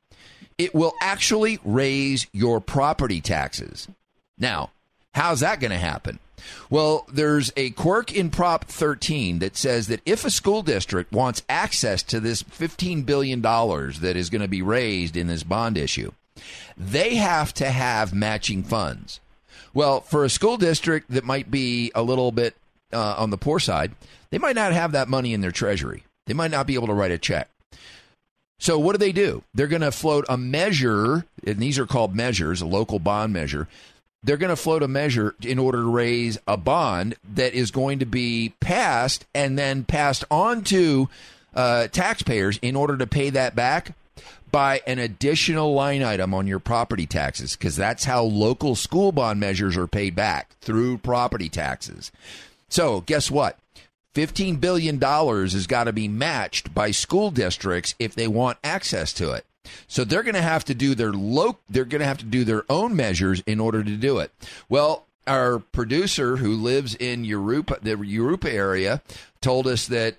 [0.58, 3.88] it will actually raise your property taxes.
[4.38, 4.70] Now,
[5.14, 6.20] how's that going to happen?
[6.70, 11.42] Well, there's a quirk in Prop 13 that says that if a school district wants
[11.48, 16.12] access to this $15 billion that is going to be raised in this bond issue,
[16.76, 19.20] they have to have matching funds.
[19.74, 22.56] Well, for a school district that might be a little bit
[22.92, 23.92] uh, on the poor side,
[24.30, 26.04] they might not have that money in their treasury.
[26.26, 27.48] They might not be able to write a check.
[28.60, 29.44] So what do they do?
[29.54, 33.68] They're going to float a measure, and these are called measures, a local bond measure.
[34.22, 38.00] They're going to float a measure in order to raise a bond that is going
[38.00, 41.08] to be passed and then passed on to
[41.54, 43.94] uh, taxpayers in order to pay that back
[44.50, 49.38] by an additional line item on your property taxes because that's how local school bond
[49.38, 52.10] measures are paid back through property taxes.
[52.68, 53.58] So, guess what?
[54.14, 59.32] $15 billion has got to be matched by school districts if they want access to
[59.32, 59.44] it.
[59.86, 62.44] So they're going to have to do their lo- they're going to have to do
[62.44, 64.32] their own measures in order to do it.
[64.68, 69.02] Well, our producer who lives in Yucaipa, the Yucaipa area,
[69.40, 70.16] told us that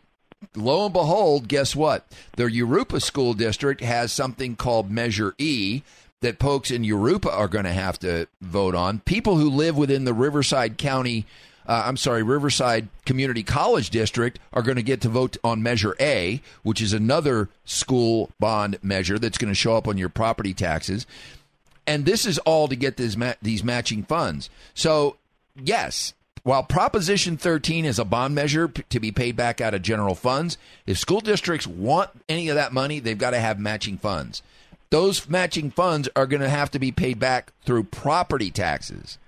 [0.55, 2.07] lo and behold, guess what?
[2.35, 5.81] The Yucaipa school district has something called Measure E
[6.21, 8.99] that folks in Yucaipa are going to have to vote on.
[8.99, 11.25] People who live within the Riverside County
[11.69, 15.95] uh, I'm sorry, Riverside Community College District are going to get to vote on Measure
[15.99, 20.55] A, which is another school bond measure that's going to show up on your property
[20.55, 21.05] taxes.
[21.85, 24.49] And this is all to get this ma- these matching funds.
[24.73, 25.17] So,
[25.55, 29.83] yes, while Proposition 13 is a bond measure p- to be paid back out of
[29.83, 30.57] general funds,
[30.87, 34.41] if school districts want any of that money, they've got to have matching funds.
[34.89, 39.19] Those matching funds are going to have to be paid back through property taxes.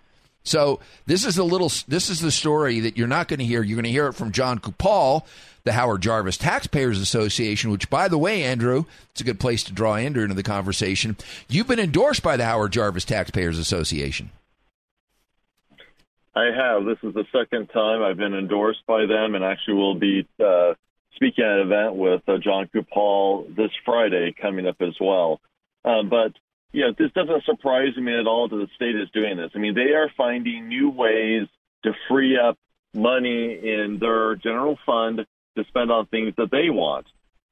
[0.43, 1.71] So this is a little.
[1.87, 3.63] This is the story that you're not going to hear.
[3.63, 5.25] You're going to hear it from Jon Coupal,
[5.63, 7.71] the Howard Jarvis Taxpayers Association.
[7.71, 11.15] Which, by the way, Andrew, it's a good place to draw Andrew into the conversation.
[11.47, 14.31] You've been endorsed by the Howard Jarvis Taxpayers Association.
[16.33, 16.85] I have.
[16.85, 20.73] This is the second time I've been endorsed by them, and actually will be uh,
[21.15, 25.39] speaking at an event with uh, Jon Coupal this Friday coming up as well.
[25.83, 26.31] Um, but
[26.73, 29.51] yeah, this doesn't surprise me at all that the state is doing this.
[29.55, 31.47] I mean, they are finding new ways
[31.83, 32.57] to free up
[32.93, 35.25] money in their general fund
[35.57, 37.07] to spend on things that they want.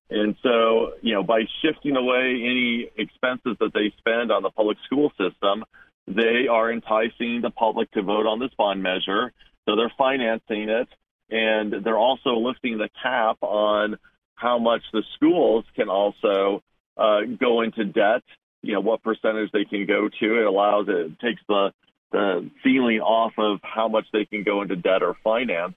[0.09, 4.77] And so, you know, by shifting away any expenses that they spend on the public
[4.85, 5.63] school system,
[6.07, 9.31] they are enticing the public to vote on this bond measure.
[9.67, 10.87] So they're financing it,
[11.29, 13.97] and they're also lifting the cap on
[14.33, 16.63] how much the schools can also
[16.97, 18.23] uh, go into debt.
[18.61, 20.39] You know what percentage they can go to.
[20.39, 21.71] It allows it, takes the
[22.11, 25.75] the ceiling off of how much they can go into debt or finance.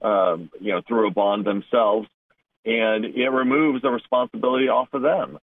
[0.00, 2.08] Um, you know through a bond themselves,
[2.64, 5.38] and it removes the responsibility off of them.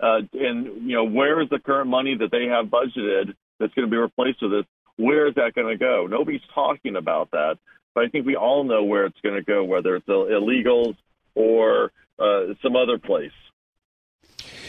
[0.00, 3.86] Uh, and you know where is the current money that they have budgeted that's going
[3.86, 4.64] to be replaced with this?
[4.96, 6.06] Where is that going to go?
[6.10, 7.56] Nobody's talking about that,
[7.94, 10.96] but I think we all know where it's going to go, whether it's illegals
[11.34, 13.30] or uh, some other place.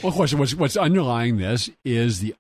[0.02, 2.36] Well, of course, what's, what's underlying this is the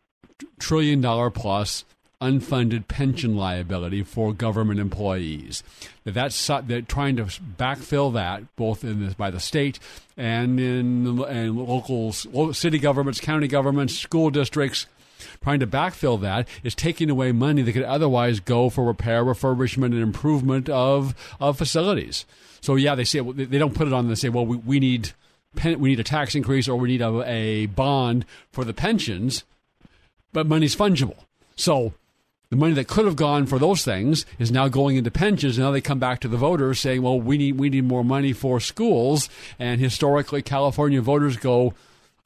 [0.59, 1.85] trillion dollar plus
[2.23, 5.61] unfunded pension liability for government employees.
[6.05, 9.77] That that's they're trying to backfill that both in the, by the state
[10.15, 14.87] and in and local city governments, county governments, school districts.
[15.41, 19.85] Trying to backfill that is taking away money that could otherwise go for repair, refurbishment,
[19.85, 22.25] and improvement of of facilities.
[22.61, 24.07] So yeah, they say they don't put it on.
[24.07, 25.11] They say, well, we, we need
[25.63, 29.43] we need a tax increase or we need a, a bond for the pensions,
[30.31, 31.25] but money's fungible.
[31.55, 31.93] So
[32.53, 35.57] the money that could have gone for those things is now going into pensions.
[35.57, 38.31] Now they come back to the voters saying, "Well, we need we need more money
[38.31, 39.27] for schools."
[39.57, 41.73] And historically, California voters go,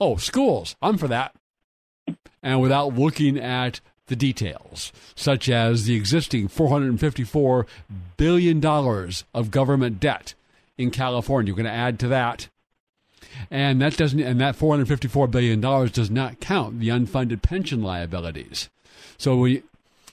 [0.01, 1.33] "Oh, schools, I'm for that,"
[2.43, 7.65] and without looking at the details, such as the existing 454
[8.17, 10.33] billion dollars of government debt
[10.77, 11.51] in California.
[11.51, 12.49] You're going to add to that
[13.49, 18.69] and that doesn't and that 454 billion dollars does not count the unfunded pension liabilities.
[19.17, 19.63] So we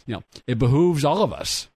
[0.06, 1.68] you know, it behooves all of us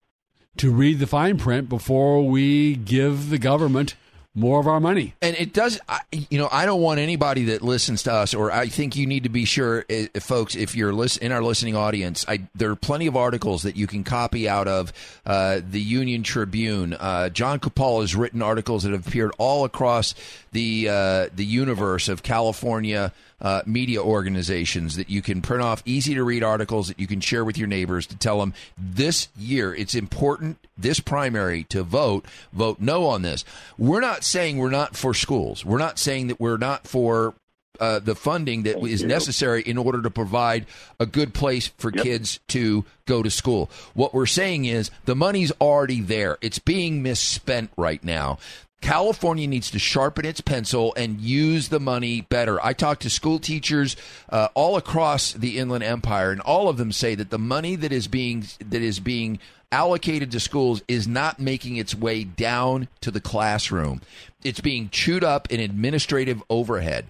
[0.58, 3.94] to read the fine print before we give the government
[4.38, 5.14] more of our money.
[5.20, 5.80] And it does,
[6.12, 9.24] you know, I don't want anybody that listens to us, or I think you need
[9.24, 13.06] to be sure, eh, folks, if you're in our listening audience, I, there are plenty
[13.06, 14.92] of articles that you can copy out of
[15.26, 16.94] uh, the Union Tribune.
[16.94, 20.14] Uh, Jon Coupal has written articles that have appeared all across
[20.52, 26.14] the uh, the universe of California uh, media organizations that you can print off easy
[26.14, 29.74] to read articles that you can share with your neighbors to tell them this year
[29.74, 33.44] it's important this primary to vote vote no on this
[33.76, 37.34] we're not saying we're not for schools we're not saying that we're not for
[37.80, 40.66] uh, the funding that is necessary in order to provide
[40.98, 42.02] a good place for yep.
[42.02, 43.70] kids to go to school.
[43.94, 46.38] What we're saying is the money's already there.
[46.40, 48.38] It's being misspent right now.
[48.80, 52.64] California needs to sharpen its pencil and use the money better.
[52.64, 53.96] I talked to school teachers
[54.30, 57.92] uh, all across the Inland Empire, and all of them say that the money that
[57.92, 63.10] is being that is being allocated to schools is not making its way down to
[63.10, 64.00] the classroom.
[64.42, 67.06] It's being chewed up in administrative overhead.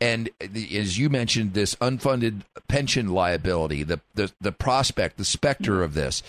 [0.00, 5.92] And as you mentioned, this unfunded pension liability, the, the, the prospect, the specter of
[5.92, 6.22] this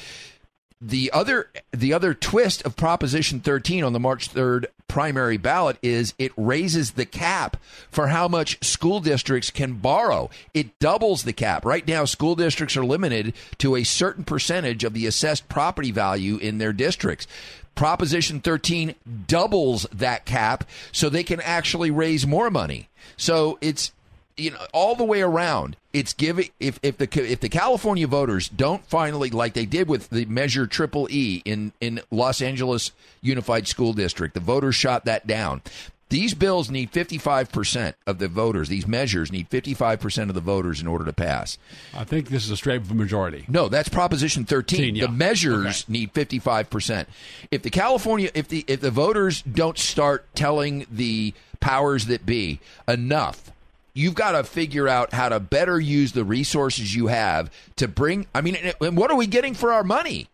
[0.82, 6.14] the other the other twist of proposition 13 on the March 3rd primary ballot is
[6.20, 7.56] it raises the cap
[7.90, 10.30] for how much school districts can borrow.
[10.54, 11.64] It doubles the cap.
[11.64, 16.36] Right now school districts are limited to a certain percentage of the assessed property value
[16.36, 17.26] in their districts.
[17.74, 18.96] Proposition 13
[19.28, 22.90] doubles that cap so they can actually raise more money.
[23.16, 23.94] So it's
[24.36, 28.50] you know all the way around it's giving if, if the if the California voters
[28.50, 33.68] don't finally like they did with the measure triple E in in Los Angeles Unified
[33.68, 35.62] School District the voters shot that down
[36.12, 38.68] these bills need 55% of the voters.
[38.68, 41.58] These measures need 55% of the voters in order to pass.
[41.96, 43.46] I think this is a straight majority.
[43.48, 44.96] No, that's Proposition 13.
[44.96, 45.06] yeah.
[45.06, 45.92] The measures okay.
[45.94, 47.06] need 55%.
[47.50, 52.60] If the California if the if the voters don't start telling the powers that be
[52.90, 53.50] enough
[53.94, 58.28] you've got to figure out how to better use the resources you have to bring.
[58.34, 60.28] I mean, and what are we getting for our money?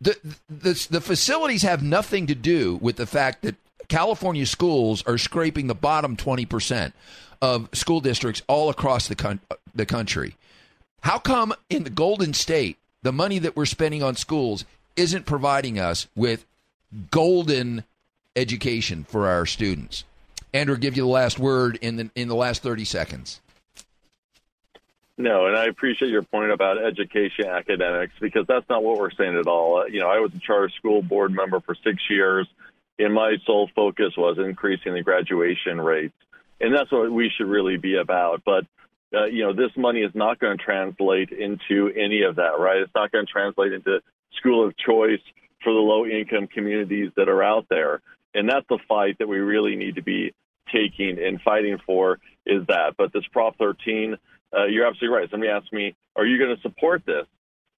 [0.00, 0.16] The,
[0.48, 3.56] the, the facilities have nothing to do with the fact that
[3.88, 6.92] California schools are scraping the bottom 20%
[7.40, 9.40] of school districts all across the, con-
[9.74, 10.36] the country.
[11.00, 14.64] How come in the Golden State, the money that we're spending on schools
[14.96, 16.46] isn't providing us with
[17.10, 17.84] golden
[18.36, 20.04] education for our students?
[20.54, 23.40] Andrew, give you the last word in the in the last thirty seconds.
[25.18, 29.36] No, and I appreciate your point about education academics because that's not what we're saying
[29.36, 29.88] at all.
[29.88, 32.48] You know, I was a charter school board member for six years,
[32.98, 36.14] and my sole focus was increasing the graduation rates,
[36.60, 38.42] and that's what we should really be about.
[38.44, 38.64] But
[39.12, 42.78] uh, you know, this money is not going to translate into any of that, right?
[42.78, 44.00] It's not going to translate into
[44.36, 45.20] school of choice
[45.64, 48.00] for the low income communities that are out there.
[48.34, 50.34] And that's the fight that we really need to be
[50.74, 52.94] taking and fighting for is that.
[52.98, 54.16] But this Prop 13,
[54.56, 55.30] uh, you're absolutely right.
[55.30, 57.26] Somebody asked me, "Are you going to support this?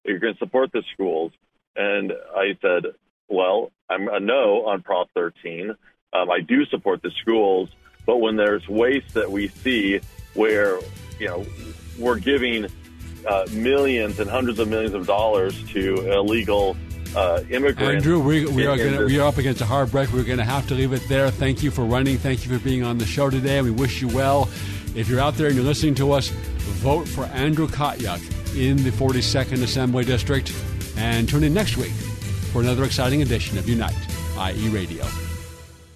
[0.05, 1.31] Are you going to support the schools?"
[1.75, 2.95] And I said,
[3.29, 5.75] "Well, I'm a no on Prop 13.
[6.13, 7.69] Um, I do support the schools,
[8.05, 9.99] but when there's waste that we see
[10.33, 10.79] where
[11.19, 11.45] you know
[11.97, 12.67] we're giving
[13.27, 16.75] uh, millions and hundreds of millions of dollars to illegal."
[17.15, 17.81] Uh, immigrants.
[17.81, 20.11] Andrew, we, we in- are gonna, we are up against a hard break.
[20.11, 21.29] We're going to have to leave it there.
[21.31, 22.17] Thank you for running.
[22.17, 23.61] Thank you for being on the show today.
[23.61, 24.49] We wish you well.
[24.95, 28.19] If you're out there and you're listening to us, vote for Andrew Kotyuk
[28.57, 30.51] in the 42nd Assembly District,
[30.97, 31.91] and tune in next week
[32.51, 33.95] for another exciting edition of Unite,
[34.37, 35.05] IE Radio.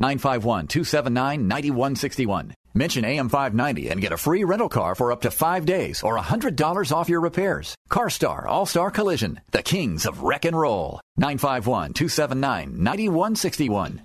[0.00, 2.54] 951 279 9161.
[2.74, 6.92] Mention AM590 and get a free rental car for up to five days or $100
[6.92, 7.74] off your repairs.
[7.90, 11.00] CarStar All Star Collision, the kings of wreck and roll.
[11.16, 14.02] 951 279 9161.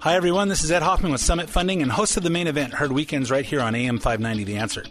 [0.00, 0.48] Hi, everyone.
[0.48, 3.30] This is Ed Hoffman with Summit Funding and host of the main event, heard weekends
[3.30, 4.84] right here on AM 590 The Answer.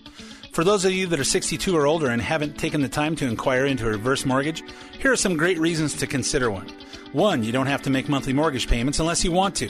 [0.54, 3.28] For those of you that are 62 or older and haven't taken the time to
[3.28, 4.64] inquire into a reverse mortgage,
[5.00, 6.70] here are some great reasons to consider one.
[7.12, 9.70] One, you don't have to make monthly mortgage payments unless you want to.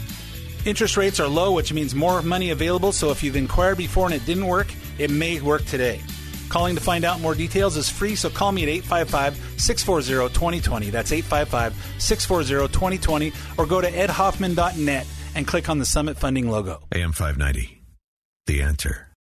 [0.63, 4.13] Interest rates are low, which means more money available, so if you've inquired before and
[4.13, 4.67] it didn't work,
[4.99, 5.99] it may work today.
[6.49, 10.89] Calling to find out more details is free, so call me at 855 640 2020.
[10.91, 16.83] That's 855 640 2020, or go to edhoffman.net and click on the Summit Funding logo.
[16.93, 17.81] AM 590.
[18.45, 19.10] The answer.